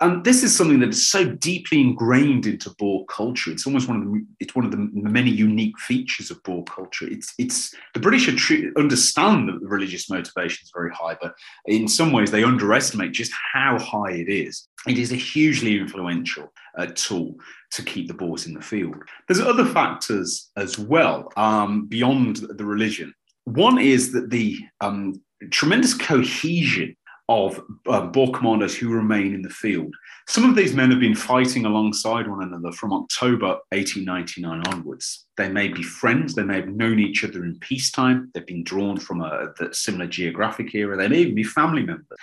[0.00, 3.50] And this is something that is so deeply ingrained into Boer culture.
[3.50, 7.06] It's almost one of the it's one of the many unique features of Boer culture.
[7.08, 8.28] It's it's the British
[8.76, 11.34] understand that the religious motivation is very high, but
[11.66, 14.68] in some ways they underestimate just how high it is.
[14.86, 17.34] It is a hugely influential uh, tool
[17.72, 18.96] to keep the Boers in the field.
[19.26, 23.12] There's other factors as well um, beyond the religion.
[23.44, 26.96] One is that the um, tremendous cohesion
[27.28, 29.92] of uh, Boer commandos who remain in the field.
[30.28, 35.26] Some of these men have been fighting alongside one another from October 1899 onwards.
[35.36, 38.98] They may be friends, they may have known each other in peacetime, they've been drawn
[38.98, 42.18] from a, a similar geographic era, they may even be family members.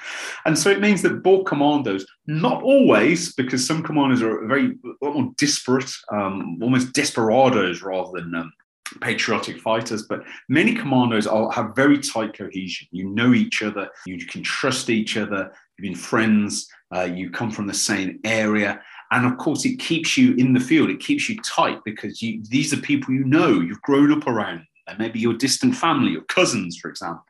[0.45, 5.31] And so it means that Boer commandos, not always, because some commanders are very more
[5.37, 8.53] disparate, um, almost desperados rather than um,
[9.01, 12.87] patriotic fighters, but many commandos are, have very tight cohesion.
[12.91, 17.51] You know each other, you can trust each other, you've been friends, uh, you come
[17.51, 18.81] from the same area.
[19.11, 22.41] And of course, it keeps you in the field, it keeps you tight because you,
[22.49, 26.23] these are people you know, you've grown up around, and maybe your distant family, your
[26.23, 27.23] cousins, for example,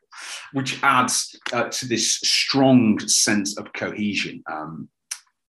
[0.53, 4.43] which adds uh, to this strong sense of cohesion.
[4.51, 4.89] Um,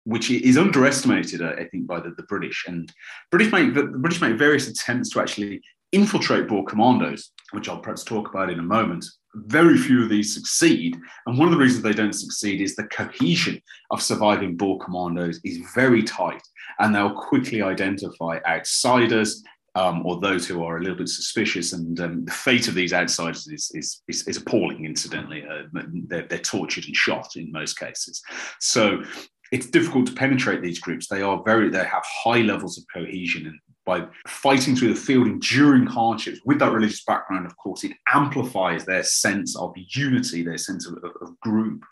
[0.05, 2.65] which is underestimated, I think, by the, the British.
[2.67, 2.91] And
[3.31, 5.61] British make the British make various attempts to actually
[5.93, 10.35] infiltrate Boer commandos, which I'll perhaps talk about in a moment, very few of these
[10.35, 10.97] succeed.
[11.27, 15.41] And one of the reasons they don't succeed is the cohesion of surviving Boer commandos
[15.45, 16.43] is very tight,
[16.79, 19.43] and they'll quickly identify outsiders.
[19.75, 22.93] Um, or those who are a little bit suspicious, and um, the fate of these
[22.93, 24.85] outsiders is, is, is, is appalling.
[24.85, 25.65] Incidentally, uh,
[26.09, 28.21] they're, they're tortured and shot in most cases.
[28.59, 29.05] So
[29.53, 31.07] it's difficult to penetrate these groups.
[31.07, 35.27] They are very, they have high levels of cohesion, and by fighting through the field,
[35.27, 40.59] enduring hardships with that religious background, of course, it amplifies their sense of unity, their
[40.59, 41.83] sense of, of, of group.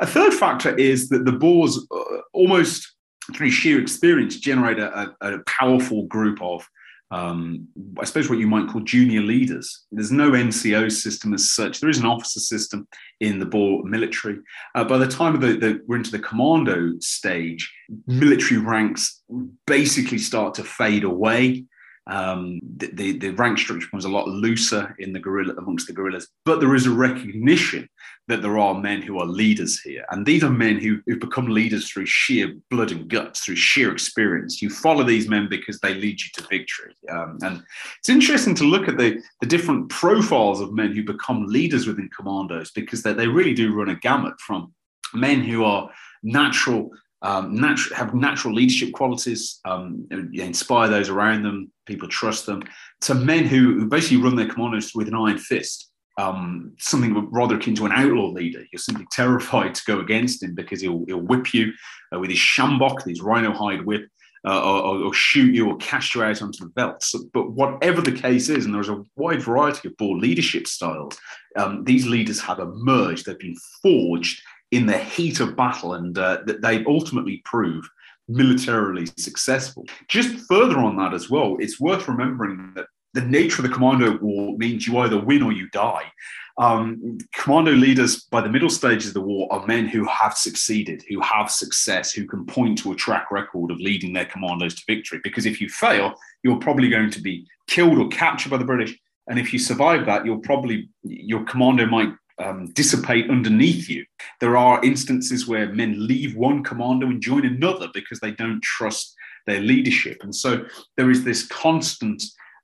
[0.00, 2.94] A third factor is that the Boers, uh, almost
[3.34, 6.66] through sheer experience, generate a, a, a powerful group of
[7.14, 7.68] um,
[8.00, 9.84] I suppose what you might call junior leaders.
[9.92, 11.78] There's no NCO system as such.
[11.78, 12.88] There is an officer system
[13.20, 14.38] in the Boer military.
[14.74, 17.72] Uh, by the time the, the, we're into the commando stage,
[18.08, 19.22] military ranks
[19.64, 21.64] basically start to fade away.
[22.06, 25.94] Um, the, the, the, rank structure becomes a lot looser in the guerrilla amongst the
[25.94, 27.88] guerrillas, but there is a recognition
[28.28, 31.46] that there are men who are leaders here, and these are men who, who become
[31.46, 34.60] leaders through sheer blood and guts, through sheer experience.
[34.60, 37.62] You follow these men because they lead you to victory, um, and
[37.98, 42.10] it's interesting to look at the the different profiles of men who become leaders within
[42.14, 44.74] commandos because they, they really do run a gamut from
[45.14, 45.88] men who are
[46.22, 46.90] natural
[47.24, 52.62] um, natu- have natural leadership qualities, um, inspire those around them, people trust them,
[53.00, 55.90] to men who, who basically run their commandos with an iron fist.
[56.16, 58.64] Um, something rather akin to an outlaw leader.
[58.70, 61.72] You're simply terrified to go against him because he'll, he'll whip you
[62.14, 64.06] uh, with his sjambok, his rhino hide whip,
[64.46, 67.02] uh, or, or, shoot you or cast you out onto the veld.
[67.02, 71.18] So, but whatever the case is, and there's a wide variety of Boer leadership styles,
[71.56, 74.42] um, these leaders have emerged, they've been forged
[74.74, 77.88] in the heat of battle, and uh, they ultimately prove
[78.28, 79.84] militarily successful.
[80.08, 84.18] Just further on that as well, it's worth remembering that the nature of the commando
[84.18, 86.10] war means you either win or you die.
[86.56, 91.04] Um, commando leaders by the middle stages of the war are men who have succeeded,
[91.08, 94.82] who have success, who can point to a track record of leading their commandos to
[94.86, 95.20] victory.
[95.22, 98.96] Because if you fail, you're probably going to be killed or captured by the British.
[99.28, 104.04] And if you survive that, you'll probably, your commando might um, dissipate underneath you.
[104.40, 109.14] There are instances where men leave one commando and join another because they don't trust
[109.46, 110.18] their leadership.
[110.22, 110.64] And so
[110.96, 112.22] there is this constant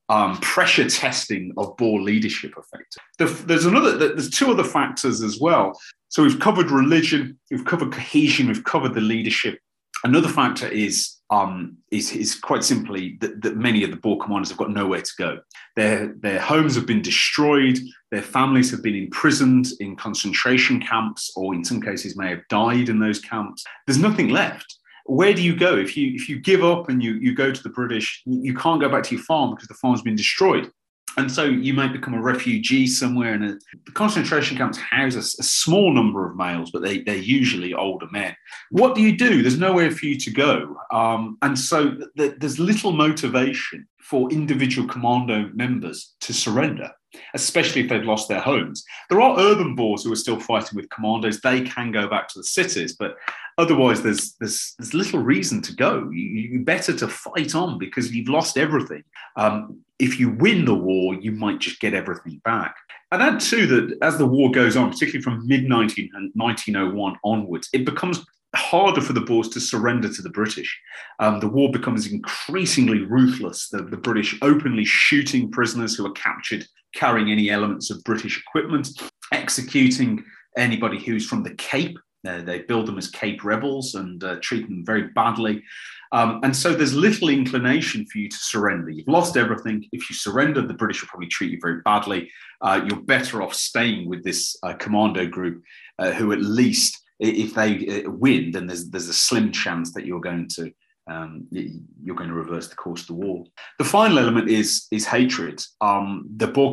[0.08, 2.98] um, pressure testing of Boer leadership effect.
[3.46, 5.78] There's another, there's two other factors as well.
[6.08, 9.60] So we've covered religion, we've covered cohesion, we've covered the leadership.
[10.02, 14.48] Another factor is um, is, is quite simply that, that, many of the Boer commanders
[14.48, 15.38] have got nowhere to go.
[15.76, 17.78] Their, their homes have been destroyed,
[18.10, 22.88] their families have been imprisoned in concentration camps, or in some cases may have died
[22.88, 23.64] in those camps.
[23.86, 24.76] There's nothing left.
[25.06, 27.62] Where do you go if you if you give up and you you go to
[27.62, 28.22] the British?
[28.26, 30.70] You can't go back to your farm because the farm's been destroyed
[31.16, 35.44] and so you might become a refugee somewhere and the concentration camps house a, a,
[35.44, 38.34] small number of males but they, they're usually older men
[38.70, 42.58] what do you do there's nowhere for you to go um, and so th- there's
[42.58, 46.90] little motivation for individual commando members to surrender
[47.34, 48.84] especially if they've lost their homes.
[49.08, 51.40] There are urban Boers who are still fighting with commandos.
[51.40, 53.16] They can go back to the cities, but
[53.58, 56.08] otherwise, there's there's, there's little reason to go.
[56.10, 59.02] You, you better to fight on because you've lost everything.
[59.36, 62.74] Um, if you win the war, you might just get everything back.
[63.12, 67.84] And add too that as the war goes on, particularly from mid 1901 onwards, it
[67.84, 68.24] becomes
[68.56, 70.80] harder for the Boers to surrender to the British.
[71.18, 73.68] Um, the war becomes increasingly ruthless.
[73.68, 78.88] The, the, British openly shooting prisoners who are captured carrying any elements of British equipment,
[79.32, 80.24] executing
[80.56, 81.96] anybody who's from the Cape.
[82.26, 85.62] Uh, they build them as Cape rebels and uh, treat them very badly.
[86.12, 88.90] Um, and so there's little inclination for you to surrender.
[88.90, 89.86] You've lost everything.
[89.92, 92.30] If you surrender, the British will probably treat you very badly.
[92.60, 95.62] Uh, you're better off staying with this uh, commando group
[95.98, 100.06] uh, who at least if they uh, win, then there's there's a slim chance that
[100.06, 100.72] you're going to
[101.08, 103.44] um, you're going to reverse the course of the war.
[103.78, 105.62] The final element is is hatred.
[105.80, 106.72] Um, the Boer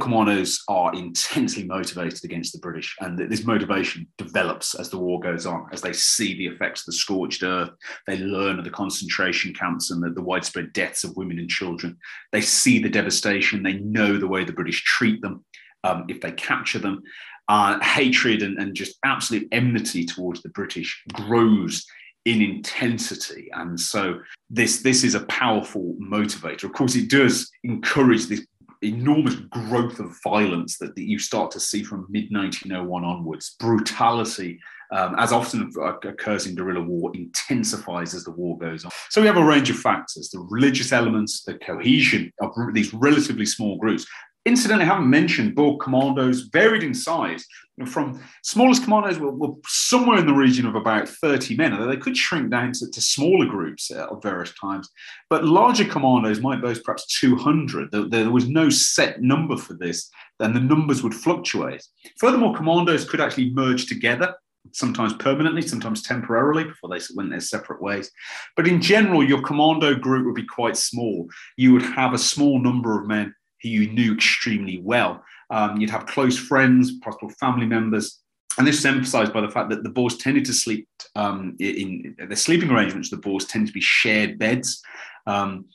[0.70, 5.68] are intensely motivated against the British, and this motivation develops as the war goes on,
[5.72, 7.72] as they see the effects of the scorched earth.
[8.06, 11.98] They learn of the concentration camps and the, the widespread deaths of women and children.
[12.32, 13.64] They see the devastation.
[13.64, 15.46] They know the way the British treat them
[15.84, 17.04] um, if they capture them
[17.50, 21.86] uh, hatred and, and just absolute enmity towards the British grows
[22.28, 23.50] in intensity.
[23.54, 26.66] And so this, this is a powerful motivator.
[26.66, 28.46] Of course, it does encourage this
[28.82, 33.56] enormous growth of violence that, that you start to see from mid 1901 onwards.
[33.60, 34.60] Brutality,
[34.92, 35.72] um, as often
[36.04, 38.92] occurs in guerrilla war, intensifies as the war goes on.
[39.10, 43.46] So we have a range of factors the religious elements, the cohesion of these relatively
[43.46, 44.06] small groups,
[44.48, 47.46] Incidentally, I haven't mentioned Boer commandos varied in size.
[47.86, 51.98] From smallest commandos were, were, somewhere in the region of about 30 men, although they
[51.98, 54.90] could shrink down to, to smaller groups at various times.
[55.30, 57.92] But larger commandos might boast perhaps 200.
[57.92, 61.86] There, there was no set number for this, and the numbers would fluctuate.
[62.18, 64.34] Furthermore, commandos could actually merge together
[64.72, 68.10] sometimes permanently, sometimes temporarily before they went their separate ways.
[68.56, 71.28] But in general, your commando group would be quite small.
[71.58, 75.24] You would have a small number of men who you knew extremely well.
[75.50, 78.20] Um, you'd have close friends, possible family members.
[78.58, 82.16] And this is emphasized by the fact that the Boers tended to sleep um, in,
[82.18, 83.10] in the sleeping arrangements.
[83.10, 84.82] The Boers tend to be shared beds.
[85.28, 85.66] Um,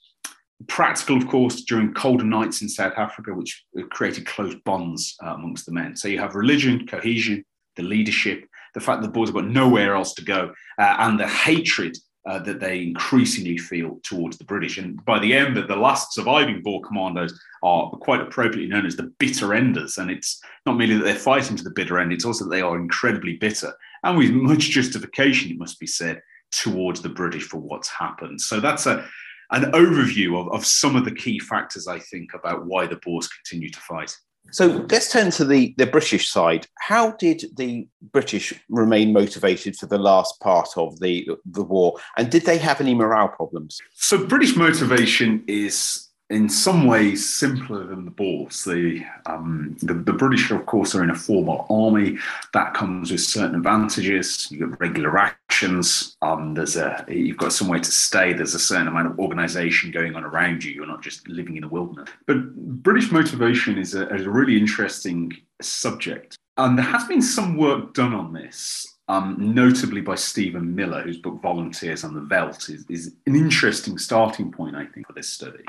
[0.68, 5.66] practical, of course, during colder nights in South Africa, which created close bonds uh, amongst
[5.66, 5.96] the men.
[5.96, 7.44] So you have religion, cohesion,
[7.76, 11.18] the leadership, the fact that the Boers have got nowhere else to go, uh, and
[11.18, 14.78] the hatred uh, that they increasingly feel towards the British.
[14.78, 19.12] And by the end, the last surviving Boer commandos are quite appropriately known as the
[19.18, 19.98] bitter enders.
[19.98, 22.62] And it's not merely that they're fighting to the bitter end, it's also that they
[22.62, 27.58] are incredibly bitter and with much justification, it must be said, towards the British for
[27.58, 28.40] what's happened.
[28.40, 29.06] So that's a
[29.50, 33.28] an overview of, of some of the key factors, I think, about why the Boers
[33.28, 34.16] continue to fight.
[34.50, 36.66] So let's turn to the, the British side.
[36.78, 41.96] How did the British remain motivated for the last part of the, the war?
[42.18, 43.80] And did they have any morale problems?
[43.94, 48.64] So, British motivation is in some ways simpler than the Boers.
[48.64, 52.18] The, um, the, the British, of course, are in a formal army.
[52.54, 54.50] That comes with certain advantages.
[54.50, 56.16] You get regular actions.
[56.22, 58.32] Um, there's a you've got somewhere to stay.
[58.32, 60.72] There's a certain amount of organisation going on around you.
[60.72, 62.08] You're not just living in the wilderness.
[62.26, 67.56] But British motivation is a, is a really interesting subject, and there has been some
[67.56, 72.56] work done on this um, notably by Stephen Miller, whose book Volunteers on the Veld
[72.70, 75.62] is, is an interesting starting point, I think, for this study.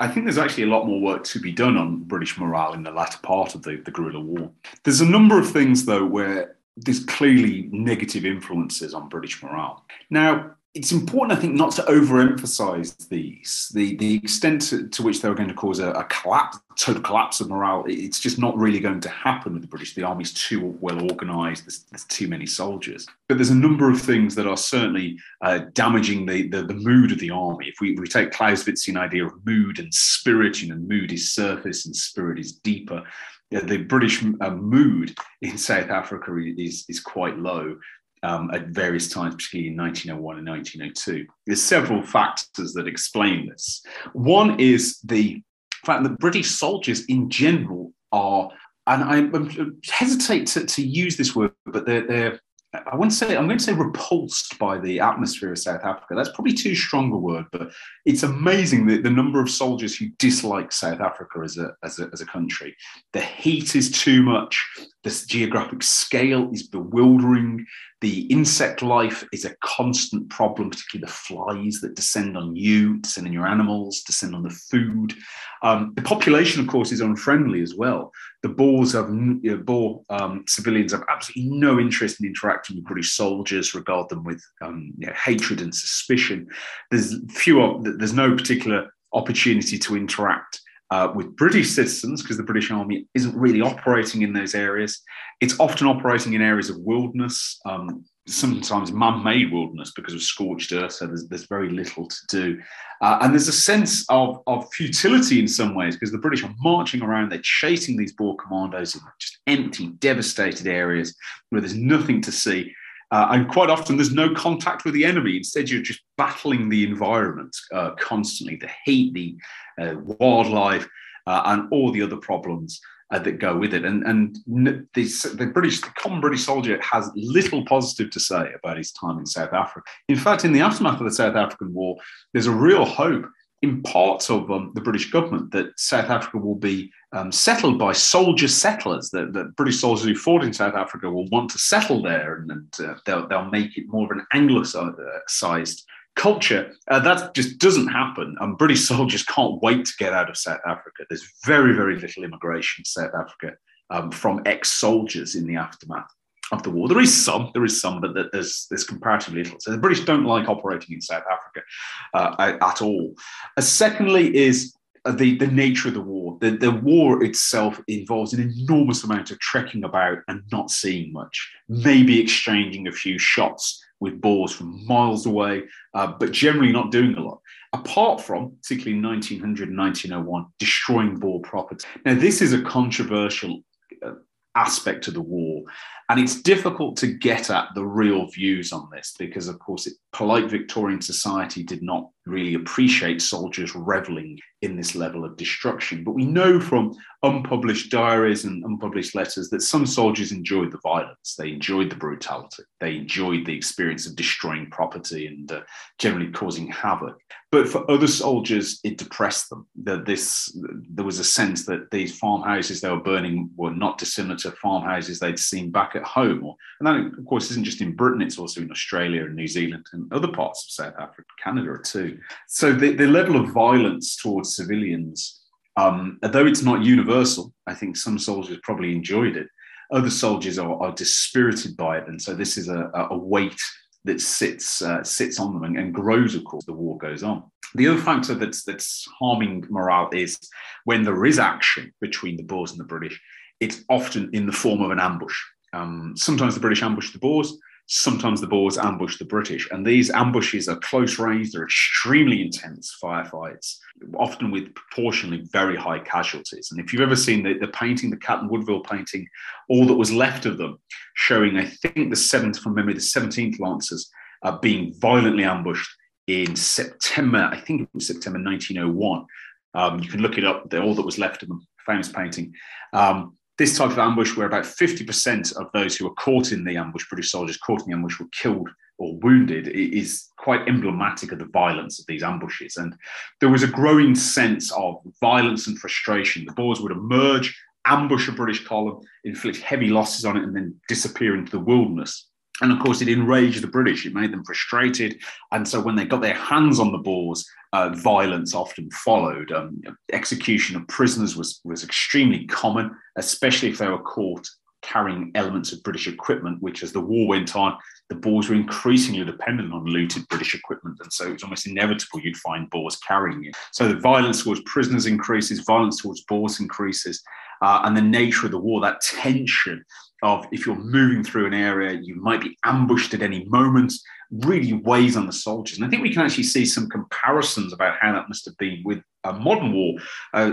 [0.00, 2.82] I think there's actually a lot more work to be done on British morale in
[2.82, 4.50] the latter part of the, the guerrilla war.
[4.84, 9.82] There's a number of things, though, where there's clearly negative influences on British morale.
[10.10, 13.72] Now, it's important, I think, not to overemphasize these.
[13.74, 17.40] The the extent to, to which they're going to cause a, a, collapse, total collapse
[17.40, 19.94] of morale, it's just not really going to happen with the British.
[19.94, 21.64] The army's too well organised.
[21.64, 23.04] There's, there's, too many soldiers.
[23.28, 27.10] But there's a number of things that are certainly uh, damaging the, the, the mood
[27.10, 27.66] of the army.
[27.66, 31.84] If we, we take Clausewitzian idea of mood and spirit, you know, mood is surface
[31.84, 33.02] and spirit is deeper.
[33.50, 37.76] the British uh, mood in South Africa is, is quite low
[38.22, 41.26] um, at various times, particularly in 1901 and 1902.
[41.46, 43.82] There's several factors that explain this.
[44.12, 45.42] One is the
[45.84, 48.50] fact that British soldiers in general are,
[48.86, 52.40] and I, I hesitate to, to use this word, but they're, they're
[52.72, 56.14] I to say I'm going to say repulsed by the atmosphere of South Africa.
[56.14, 57.72] That's probably too strong a word, but
[58.04, 62.08] it's amazing the, the number of soldiers who dislike South Africa as a, as a
[62.12, 62.76] as a country.
[63.12, 64.64] The heat is too much.
[65.02, 67.66] The geographic scale is bewildering.
[68.00, 73.26] The insect life is a constant problem, particularly the flies that descend on you, descend
[73.26, 75.14] on your animals, descend on the food.
[75.62, 78.10] Um, the population, of course, is unfriendly as well.
[78.42, 82.86] The Boers have you know, Boer um, civilians have absolutely no interest in interacting with
[82.86, 86.48] British soldiers, regard them with um, you know, hatred and suspicion.
[86.90, 90.60] There's few, there's no particular opportunity to interact
[90.90, 95.00] uh, with British citizens because the British Army isn't really operating in those areas.
[95.40, 100.72] It's often operating in areas of wilderness, um, sometimes man made wilderness because of scorched
[100.72, 102.60] earth, so there's, there's very little to do.
[103.00, 106.54] Uh, and there's a sense of, of futility in some ways because the British are
[106.60, 111.16] marching around, they're chasing these Boer commandos in just empty, devastated areas
[111.48, 112.74] where there's nothing to see.
[113.10, 115.36] Uh, and quite often there's no contact with the enemy.
[115.36, 119.36] Instead, you're just battling the environment uh, constantly the heat, the
[119.82, 120.88] uh, wildlife,
[121.26, 122.80] uh, and all the other problems
[123.10, 123.84] uh, that go with it.
[123.84, 128.78] And, and the, the British, the common British soldier has little positive to say about
[128.78, 129.82] his time in South Africa.
[130.08, 131.96] In fact, in the aftermath of the South African War,
[132.32, 133.26] there's a real hope
[133.62, 137.92] in parts of um, the British government that South Africa will be um, settled by
[137.92, 142.36] soldier settlers, that, British soldiers who fought in South Africa will want to settle there
[142.36, 145.84] and, and uh, they'll, they'll, make it more of an anglicized
[146.16, 146.72] culture.
[146.88, 148.36] Uh, that just doesn't happen.
[148.40, 151.04] And British soldiers can't wait to get out of South Africa.
[151.08, 153.56] There's very, very little immigration to South Africa
[153.90, 156.14] um, from ex soldiers in the aftermath
[156.52, 156.88] of the war.
[156.88, 159.60] There is some, there is some, but there's there's comparatively little.
[159.60, 161.66] So the British don't like operating in South Africa
[162.14, 163.14] uh, at all.
[163.56, 164.74] Uh, secondly, is
[165.08, 166.36] the, the nature of the war.
[166.40, 171.50] The, the war itself involves an enormous amount of trekking about and not seeing much,
[171.68, 177.14] maybe exchanging a few shots with Boers from miles away, uh, but generally not doing
[177.14, 177.40] a lot.
[177.72, 181.86] Apart from, particularly in 1900 and 1901, destroying Boer property.
[182.04, 183.62] Now, this is a controversial
[184.04, 184.14] uh,
[184.54, 185.62] aspect of the war.
[186.10, 189.92] And it's difficult to get at the real views on this because, of course, it,
[190.12, 196.04] polite Victorian society did not really appreciate soldiers reveling in this level of destruction.
[196.04, 201.34] But we know from unpublished diaries and unpublished letters that some soldiers enjoyed the violence,
[201.38, 205.60] they enjoyed the brutality, they enjoyed the experience of destroying property and uh,
[205.98, 207.16] generally causing havoc.
[207.50, 209.66] But for other soldiers, it depressed them.
[209.82, 210.56] That this
[210.88, 215.18] there was a sense that these farmhouses they were burning were not dissimilar to farmhouses
[215.18, 216.44] they'd seen back at home.
[216.44, 219.48] Or, and that, of course, isn't just in Britain; it's also in Australia and New
[219.48, 222.18] Zealand and other parts of South Africa, Canada too.
[222.48, 225.40] So the, the level of violence towards civilians,
[225.76, 229.48] um, although it's not universal, I think some soldiers probably enjoyed it.
[229.92, 233.60] Other soldiers are, are dispirited by it, and so this is a, a weight
[234.04, 237.44] that sits uh, sits on them and, and, grows, of course, the war goes on.
[237.74, 240.38] The other factor that's that's harming morale is
[240.84, 243.20] when there is action between the Boers and the British.
[243.60, 245.38] It's often in the form of an ambush.
[245.72, 247.56] Um, sometimes the British ambush the Boers,
[247.86, 249.68] sometimes the Boers ambush the British.
[249.70, 253.76] And these ambushes are close range, they're extremely intense firefights,
[254.16, 256.68] often with proportionally very high casualties.
[256.70, 259.26] And if you've ever seen the, the painting, the Caton Woodville painting,
[259.68, 260.78] all that was left of them,
[261.14, 264.08] showing, I think, the seventh, from memory, the 17th Lancers
[264.42, 265.90] uh, being violently ambushed
[266.26, 269.26] in September, I think it was September 1901.
[269.74, 272.54] Um, you can look it up, all that was left of them, famous painting.
[272.92, 276.78] Um, this type of ambush, where about 50% of those who were caught in the
[276.78, 281.40] ambush, British soldiers caught in the ambush, were killed or wounded, is quite emblematic of
[281.40, 282.78] the violence of these ambushes.
[282.78, 282.96] And
[283.38, 286.46] there was a growing sense of violence and frustration.
[286.46, 287.54] The Boers would emerge,
[287.84, 292.29] ambush a British column, inflict heavy losses on it, and then disappear into the wilderness.
[292.60, 294.06] And of course, it enraged the British.
[294.06, 295.18] It made them frustrated.
[295.52, 299.52] And so when they got their hands on the Boers, uh, violence often followed.
[299.52, 299.80] Um,
[300.12, 304.46] execution of prisoners was, was extremely common, especially if they were caught
[304.82, 307.76] carrying elements of British equipment, which as the war went on,
[308.08, 310.98] the Boers were increasingly dependent on looted British equipment.
[311.00, 313.56] And so it was almost inevitable you'd find Boers carrying it.
[313.72, 317.22] So the violence towards prisoners increases, violence towards Boers increases.
[317.62, 319.84] Uh, and the nature of the war, that tension
[320.22, 323.92] of if you're moving through an area, you might be ambushed at any moment,
[324.30, 325.78] really weighs on the soldiers.
[325.78, 328.82] And I think we can actually see some comparisons about how that must have been
[328.84, 329.94] with a modern war.
[330.32, 330.52] Uh,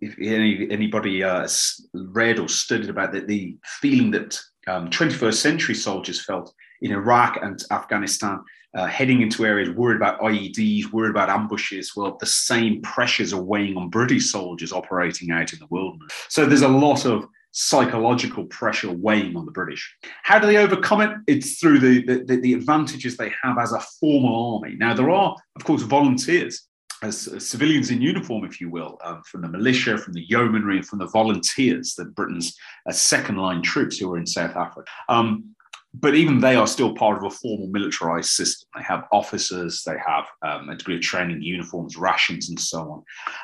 [0.00, 1.46] if any, anybody uh,
[1.94, 7.38] read or studied about the, the feeling that um, 21st century soldiers felt in Iraq
[7.42, 8.40] and Afghanistan,
[8.74, 11.92] uh, heading into areas worried about IEDs, worried about ambushes.
[11.94, 16.12] Well, the same pressures are weighing on British soldiers operating out in the wilderness.
[16.28, 19.94] So there's a lot of psychological pressure weighing on the British.
[20.22, 21.10] How do they overcome it?
[21.26, 24.76] It's through the, the, the advantages they have as a formal army.
[24.76, 26.66] Now, there are, of course, volunteers.
[27.02, 31.00] As, civilians in uniform, if you will, um, from the militia, from the yeomanry, from
[31.00, 32.56] the volunteers, the Britain's
[32.88, 34.88] uh, second line troops who were in South Africa.
[35.08, 35.54] Um,
[35.94, 38.68] but even they are still part of a formal militarized system.
[38.74, 43.02] They have officers, they have um, a degree of training, uniforms, rations, and so on.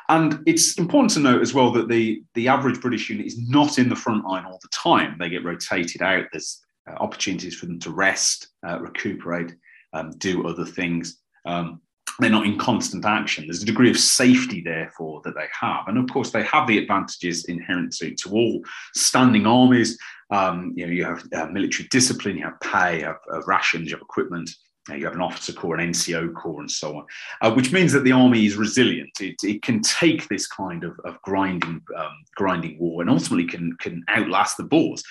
[0.08, 3.78] And it's important to note as well that the, the average British unit is not
[3.78, 5.16] in the front line all the time.
[5.18, 6.24] They get rotated out.
[6.32, 9.54] There's uh, opportunities for them to rest, uh, recuperate,
[9.92, 11.18] um, do other things.
[11.44, 11.82] Um,
[12.18, 13.46] they're not in constant action.
[13.46, 15.86] There's a degree of safety, therefore, that they have.
[15.86, 18.62] And of course, they have the advantages inherent to, to all
[18.94, 19.96] standing armies.
[20.30, 23.90] Um, you know, you have uh, military discipline, you have pay, you have uh, rations,
[23.90, 24.50] you have equipment,
[24.90, 27.06] uh, you have an officer corps, an NCO corps, and so on,
[27.40, 29.10] uh, which means that the army is resilient.
[29.20, 33.74] It, it can take this kind of, of grinding, um, grinding war and ultimately can,
[33.80, 35.02] can outlast the Boers.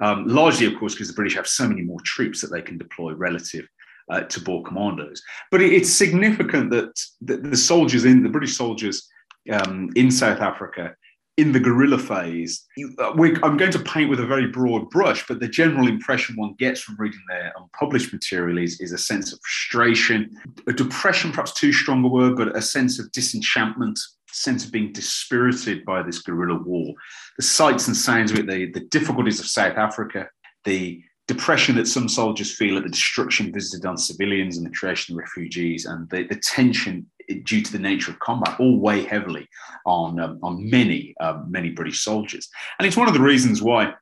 [0.00, 2.78] Um, largely, of course, because the British have so many more troops that they can
[2.78, 3.66] deploy relative
[4.10, 5.22] uh, to Boer commandos.
[5.50, 9.08] But it's significant that the, the soldiers in the British soldiers
[9.50, 10.94] um, in South Africa
[11.38, 12.66] in the guerrilla phase,
[12.98, 13.12] uh,
[13.42, 16.80] I'm going to paint with a very broad brush, but the general impression one gets
[16.80, 20.30] from reading their unpublished material is, is a sense of frustration,
[20.66, 23.98] a depression, perhaps too strong a word, but a sense of disenchantment,
[24.30, 26.92] sense of being dispirited by this guerrilla war.
[27.38, 30.28] The sights and sounds of it, the, the difficulties of South Africa,
[30.64, 35.14] the depression that some soldiers feel at the destruction visited on civilians and the creation
[35.14, 37.06] of refugees and the, the tension
[37.44, 39.48] due to the nature of combat all weigh heavily
[39.86, 42.48] on, um, on many, um, many British soldiers.
[42.78, 43.94] And it's one of the reasons why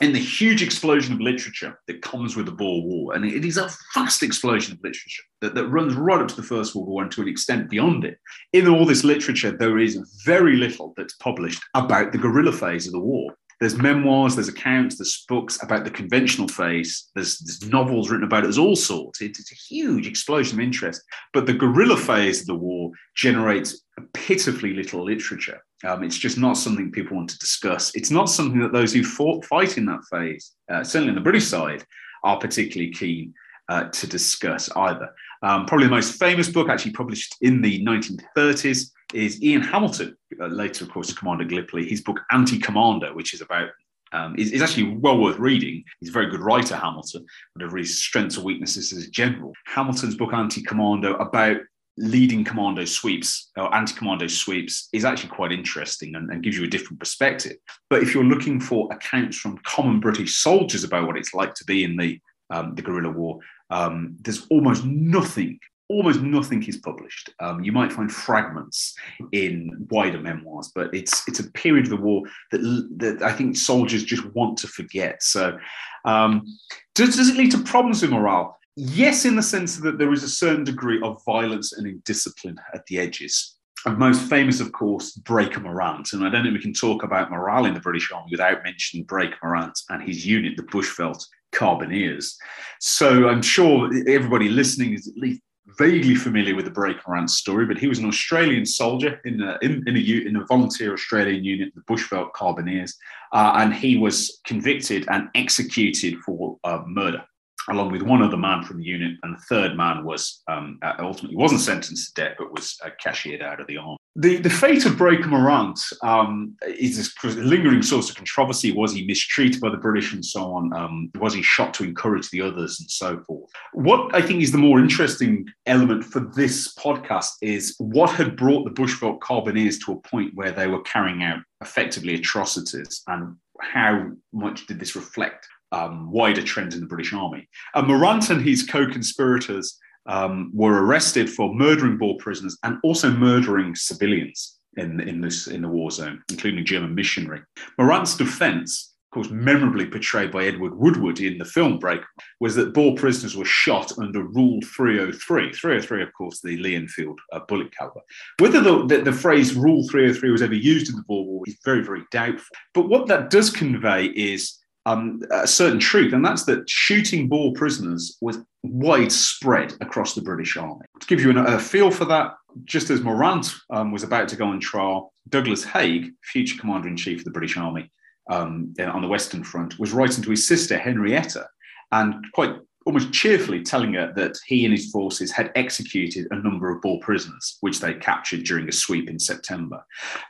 [0.00, 3.56] in the huge explosion of literature that comes with the Boer War, and it is
[3.56, 7.02] a vast explosion of literature that, that runs right up to the First World War
[7.02, 8.18] and to an extent beyond it.
[8.52, 12.92] In all this literature, there is very little that's published about the guerrilla phase of
[12.92, 18.10] the war there's memoirs, there's accounts, there's books about the conventional phase, there's, there's novels
[18.10, 19.22] written about it, there's all sorts.
[19.22, 21.02] It, it's a huge explosion of interest.
[21.32, 23.82] But the guerrilla phase of the war generates
[24.12, 25.62] pitifully little literature.
[25.84, 27.94] Um, it's just not something people want to discuss.
[27.94, 31.20] It's not something that those who fought, fight in that phase, uh, certainly on the
[31.22, 31.84] British side,
[32.24, 33.32] are particularly keen
[33.68, 35.08] uh, to discuss either.
[35.42, 40.46] Um, probably the most famous book, actually published in the 1930s, is Ian Hamilton, uh,
[40.46, 41.88] later, of course, Commander Gallipoli.
[41.88, 43.68] His book Anti Commando, which is about
[44.12, 45.82] um, is, is, actually well worth reading.
[46.00, 49.52] He's a very good writer, Hamilton, whatever his strengths or weaknesses as a general.
[49.66, 51.58] Hamilton's book Anti Commando about
[51.98, 56.68] leading commando sweeps or anti-commando sweeps is actually quite interesting and, and, gives you a
[56.68, 57.56] different perspective.
[57.88, 61.64] But if you're looking for accounts from common British soldiers about what it's like to
[61.64, 62.20] be in the
[62.50, 63.40] um, the guerrilla war,
[63.70, 65.58] um, there's almost nothing
[65.88, 67.30] almost nothing is published.
[67.40, 68.94] Um, you might find fragments
[69.32, 72.60] in wider memoirs, but it's it's a period of the war that
[72.96, 75.22] that I think soldiers just want to forget.
[75.22, 75.58] So,
[76.04, 76.46] um,
[76.94, 78.58] does, does it lead to problems with morale?
[78.76, 82.84] Yes, in the sense that there is a certain degree of violence and indiscipline at
[82.86, 83.54] the edges.
[83.86, 86.12] And most famous, of course, Breaker Morant.
[86.12, 89.04] And I don't think we can talk about morale in the British Army without mentioning
[89.06, 91.24] Breaker Morant and his unit, the Bushveld
[91.56, 92.34] Carbineers.
[92.80, 95.40] So I'm sure everybody listening is at least
[95.78, 99.58] vaguely familiar with the Breaker Morant story, but he was an Australian soldier in a,
[99.62, 102.92] in, in, a, in a volunteer Australian unit, the Bushveld Carbineers,
[103.32, 107.24] uh, and he was convicted and executed for uh, murder
[107.68, 110.94] along with one other man from the unit, and the third man was um, uh,
[110.98, 113.96] ultimately wasn't sentenced to death, but was uh, cashiered out of the army.
[114.18, 118.72] The, the fate of Breaker Morant um, is a lingering source of controversy.
[118.72, 120.72] Was he mistreated by the British and so on?
[120.72, 123.50] Um, was he shot to encourage the others and so forth?
[123.74, 128.64] What I think is the more interesting element for this podcast is what had brought
[128.64, 134.10] the Bushveld Carbineers to a point where they were carrying out effectively atrocities and how
[134.32, 135.46] much did this reflect
[135.76, 137.48] um, wider trend in the British Army.
[137.74, 143.10] And Morant and his co conspirators um, were arrested for murdering Boer prisoners and also
[143.10, 147.40] murdering civilians in, in, this, in the war zone, including German missionary.
[147.78, 152.00] Morant's defense, of course, memorably portrayed by Edward Woodward in the film Break,
[152.40, 155.52] was that Boer prisoners were shot under Rule 303.
[155.52, 158.00] 303, of course, the Lee Enfield uh, bullet caliber.
[158.38, 161.58] Whether the, the, the, phrase Rule 303 was ever used in the Boer War is
[161.64, 162.56] very, very doubtful.
[162.74, 167.52] But what that does convey is um, a certain truth, and that's that shooting Boer
[167.52, 170.86] prisoners was widespread across the British Army.
[171.00, 172.34] To give you an, a feel for that,
[172.64, 176.96] just as Morant um, was about to go on trial, Douglas Haig, future commander in
[176.96, 177.90] chief of the British Army
[178.30, 181.46] um, on the Western Front, was writing to his sister Henrietta
[181.90, 182.56] and quite
[182.86, 187.00] almost cheerfully telling her that he and his forces had executed a number of Boer
[187.00, 189.84] prisoners, which they captured during a sweep in September.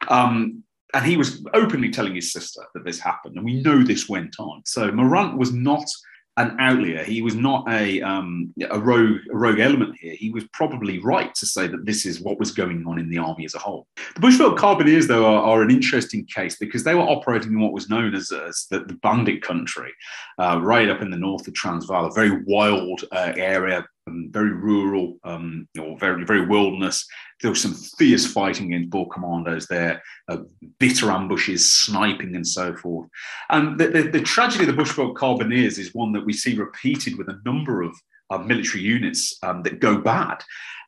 [0.09, 0.64] Um,
[0.95, 4.37] and he was openly telling his sister that this happened, and we know this went
[4.39, 4.62] on.
[4.64, 5.87] So Morant was not
[6.39, 7.03] an outlier.
[7.03, 10.14] He was not a um, a rogue a rogue element here.
[10.14, 13.18] He was probably right to say that this is what was going on in the
[13.18, 13.87] army as a whole.
[14.14, 17.72] The Bushveld Carbineers, though, are, are an interesting case because they were operating in what
[17.72, 19.93] was known as, as the, the, bandit country,
[20.39, 24.52] uh, right up in the north of Transvaal, a very wild uh, area, um, very
[24.52, 27.07] rural, um, or very very wilderness.
[27.40, 30.38] There was some fierce fighting against Boer commandos there, uh,
[30.78, 33.09] bitter ambushes, sniping, and so forth.
[33.50, 37.18] And the, the, the tragedy of the Bushveld Carbineers is one that we see repeated
[37.18, 37.94] with a number of
[38.30, 40.42] uh, military units um, that go bad.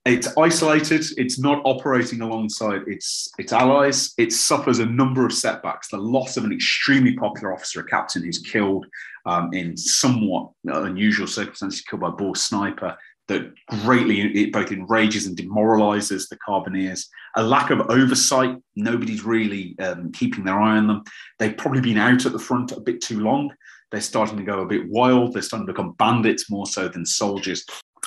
[0.04, 1.04] It's isolated.
[1.16, 4.14] It's not operating alongside its its allies.
[4.16, 5.88] It suffers a number of setbacks.
[5.88, 8.86] The loss of an extremely popular officer, a captain who's killed
[9.26, 12.96] um, in somewhat unusual circumstances, killed by a Boer sniper
[13.28, 17.06] that greatly it both enrages and demoralizes the Carbineers.
[17.36, 18.56] A lack of oversight.
[18.74, 21.02] Nobody's really um, keeping their eye on them.
[21.38, 23.52] They've probably been out at the front a bit too long.
[23.90, 25.32] They're starting to go a bit wild.
[25.32, 27.64] They're starting to become bandits more so than soldiers.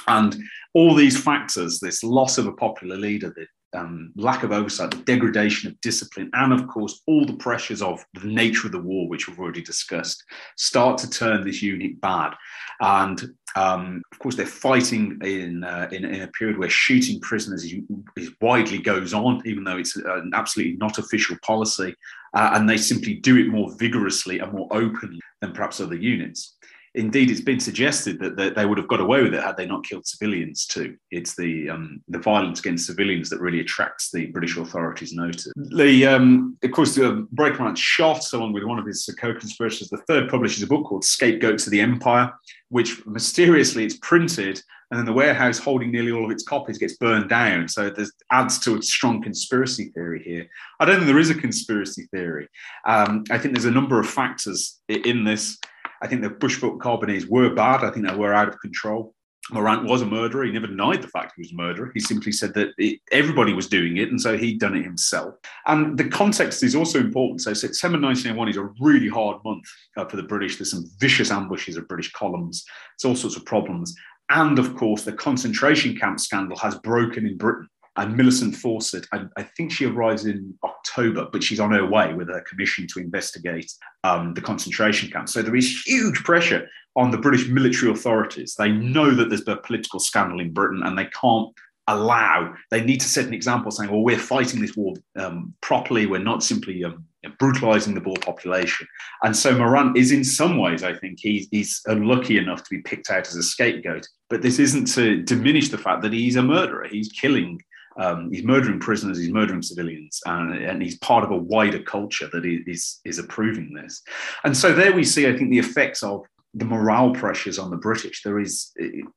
[0.07, 0.35] And
[0.73, 4.97] all these factors, this loss of a popular leader, the um, lack of oversight, the
[4.97, 9.07] degradation of discipline, and of course, all the pressures of the nature of the war,
[9.07, 10.23] which we've already discussed,
[10.57, 12.33] start to turn this unit bad.
[12.81, 13.21] And
[13.55, 17.73] um, of course, they're fighting in, uh, in, in, a period where shooting prisoners is,
[18.17, 21.93] is widely goes on, even though it's an absolutely not official policy.
[22.33, 26.55] Uh, and they simply do it more vigorously and more openly than perhaps other units
[26.93, 29.65] indeed, it's been suggested that, that, they would have got away with it had they
[29.65, 30.97] not killed civilians too.
[31.09, 35.51] It's the um, the violence against civilians that really attracts the British authorities' notice.
[35.55, 39.89] The um, of course, the Breaker shot along with one of his co-conspirators.
[39.89, 42.31] The third publishes a book called Scapegoats of the Empire,
[42.69, 44.61] which mysteriously it's printed.
[44.89, 47.69] And then the warehouse holding nearly all of its copies gets burned down.
[47.69, 50.49] So this adds to a strong conspiracy theory here.
[50.81, 52.49] I don't think there is a conspiracy theory.
[52.85, 55.57] Um, I think there's a number of factors in this
[56.01, 57.83] I think the Bushveld Carbineers were bad.
[57.83, 59.13] I think they were out of control.
[59.51, 60.45] Morant was a murderer.
[60.45, 61.91] He never denied the fact he was a murderer.
[61.93, 65.35] He simply said that it, everybody was doing it, and so he'd done it himself.
[65.65, 67.41] And the context is also important.
[67.41, 69.65] So September 1901 is a really hard month
[69.97, 70.57] uh, for the British.
[70.57, 72.63] There's some vicious ambushes of British columns.
[72.95, 73.95] It's all sorts of problems.
[74.29, 77.67] And of course, the concentration camp scandal has broken in Britain
[77.97, 82.13] and Millicent Fawcett, I, I, think she arrives in October, but she's on her way
[82.13, 83.71] with a commission to investigate
[84.05, 85.33] um, the concentration camps.
[85.33, 88.55] So there is huge pressure on the British military authorities.
[88.57, 91.49] They know that there's a political scandal in Britain and they can't
[91.87, 96.05] allow, they need to set an example saying, well, we're fighting this war um, properly.
[96.05, 97.05] We're not simply um,
[97.39, 98.87] brutalizing the Boer population.
[99.23, 103.09] And so Morant is, in some ways, I think, he's unlucky enough to be picked
[103.09, 104.07] out as a scapegoat.
[104.29, 106.87] But this isn't to diminish the fact that he's a murderer.
[106.87, 107.59] He's killing
[107.97, 112.29] um, he's murdering prisoners, he's murdering civilians, and, and, he's part of a wider culture
[112.31, 114.01] that is, is approving this.
[114.43, 117.77] And so there we see, I think, the effects of the morale pressures on the
[117.77, 118.23] British.
[118.23, 118.71] There is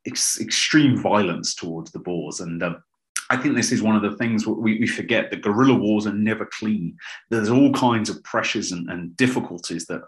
[0.07, 2.83] ex- extreme violence towards the Boers, and um,
[3.31, 6.12] I think this is one of the things we, we, forget that guerrilla wars are
[6.12, 6.97] never clean.
[7.31, 10.03] There's all kinds of pressures and, and difficulties that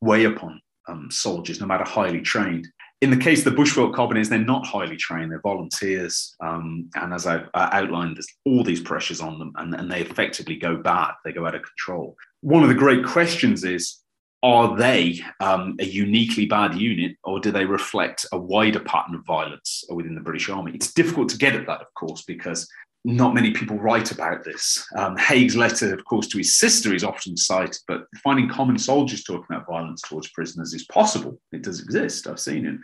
[0.00, 2.66] weigh upon um, soldiers, no matter highly trained
[3.00, 6.34] in the case of the Bushveld Carbineers, they're not highly trained, they're volunteers.
[6.40, 10.56] Um, and as I've outlined, there's all these pressures on them, and, and they effectively
[10.56, 12.16] go bad, they go out of control.
[12.40, 14.00] One of the great questions is
[14.42, 19.26] are they um, a uniquely bad unit, or do they reflect a wider pattern of
[19.26, 20.72] violence within the British Army?
[20.74, 22.68] It's difficult to get at that, of course, because
[23.04, 24.86] not many people write about this.
[24.96, 29.24] Um, Haig's letter, of course, to his sister is often cited, but finding common soldiers
[29.24, 31.40] talking about violence towards prisoners is possible.
[31.52, 32.26] It does exist.
[32.26, 32.76] I've seen it.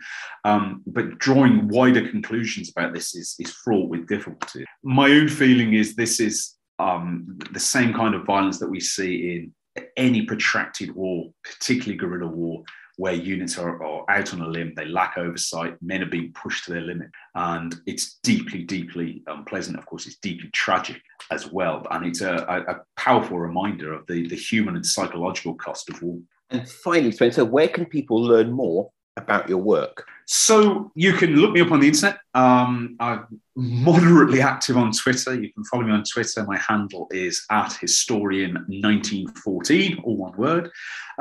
[0.43, 4.65] Um, but drawing wider conclusions about this is, is fraught with difficulty.
[4.83, 9.35] My own feeling is this is um, the same kind of violence that we see
[9.35, 9.53] in
[9.97, 12.63] any protracted war, particularly guerrilla war,
[12.97, 16.65] where units are, are, out on a limb, they lack oversight, men are being pushed
[16.65, 17.09] to their limit.
[17.35, 19.77] And it's deeply, deeply unpleasant.
[19.77, 21.85] Of course, it's deeply tragic as well.
[21.91, 22.35] And it's a,
[22.67, 26.19] a powerful reminder of the, the human and psychological cost of war.
[26.51, 30.07] And finally, Spencer, where can people learn more about your work?
[30.25, 32.17] So you can look me up on the internet.
[32.33, 35.39] Um, I'm moderately active on Twitter.
[35.39, 36.43] You can follow me on Twitter.
[36.45, 40.71] My handle is at historian1914, all one word.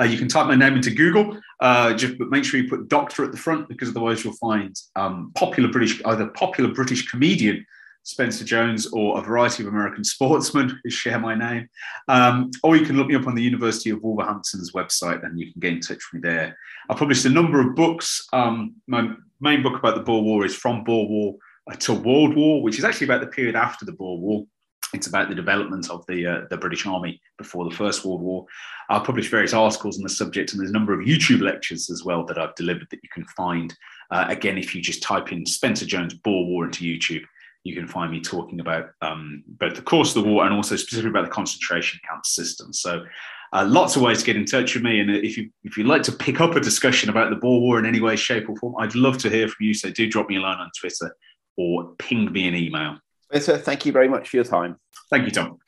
[0.00, 1.38] Uh, you can type my name into Google.
[1.60, 4.80] Uh, just but make sure you put doctor at the front because otherwise you'll find
[4.96, 7.66] um, popular British, either popular British comedian
[8.04, 11.68] Spencer Jones or a variety of American sportsmen who share my name.
[12.08, 15.50] Um, or you can look me up on the University of Wolverhampton's website and you
[15.50, 16.56] can get in touch with me there.
[16.88, 18.28] I published a number of books.
[18.32, 21.34] Um, my main book about the Boer War is From Boer War
[21.78, 24.44] to World War, which is actually about the period after the Boer War.
[24.92, 28.46] It's about the development of the uh, the British Army before the First World War.
[28.88, 32.04] I've published various articles on the subject, and there's a number of YouTube lectures as
[32.04, 33.74] well that I've delivered that you can find.
[34.10, 37.24] Uh, again, if you just type in Spencer Jones Boer War into YouTube,
[37.64, 40.76] you can find me talking about um, both the course of the war and also
[40.76, 42.72] specifically about the concentration camp system.
[42.72, 43.04] So,
[43.52, 45.00] uh, lots of ways to get in touch with me.
[45.00, 47.78] And if you if you'd like to pick up a discussion about the Boer War
[47.78, 49.74] in any way, shape, or form, I'd love to hear from you.
[49.74, 51.16] So, do drop me a line on Twitter
[51.56, 52.98] or ping me an email.
[53.22, 54.76] Spencer, thank you very much for your time.
[55.10, 55.58] Thank you, Tom.